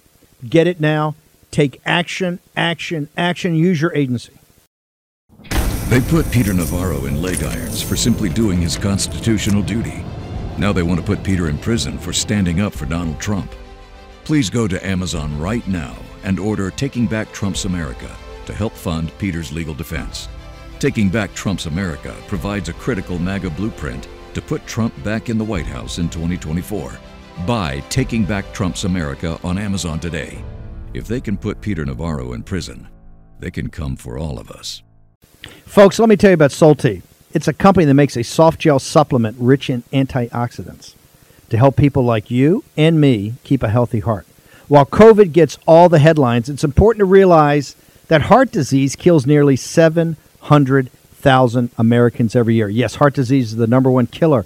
[0.47, 1.15] Get it now.
[1.51, 3.55] Take action, action, action.
[3.55, 4.33] Use your agency.
[5.89, 10.05] They put Peter Navarro in leg irons for simply doing his constitutional duty.
[10.57, 13.51] Now they want to put Peter in prison for standing up for Donald Trump.
[14.23, 18.09] Please go to Amazon right now and order Taking Back Trump's America
[18.45, 20.29] to help fund Peter's legal defense.
[20.79, 25.43] Taking Back Trump's America provides a critical MAGA blueprint to put Trump back in the
[25.43, 26.97] White House in 2024.
[27.45, 30.43] Buy Taking Back Trump's America on Amazon today.
[30.93, 32.87] If they can put Peter Navarro in prison,
[33.39, 34.83] they can come for all of us.
[35.65, 37.01] Folks, let me tell you about Solti.
[37.33, 40.95] It's a company that makes a soft gel supplement rich in antioxidants
[41.49, 44.27] to help people like you and me keep a healthy heart.
[44.67, 47.75] While COVID gets all the headlines, it's important to realize
[48.07, 52.69] that heart disease kills nearly 700,000 Americans every year.
[52.69, 54.45] Yes, heart disease is the number one killer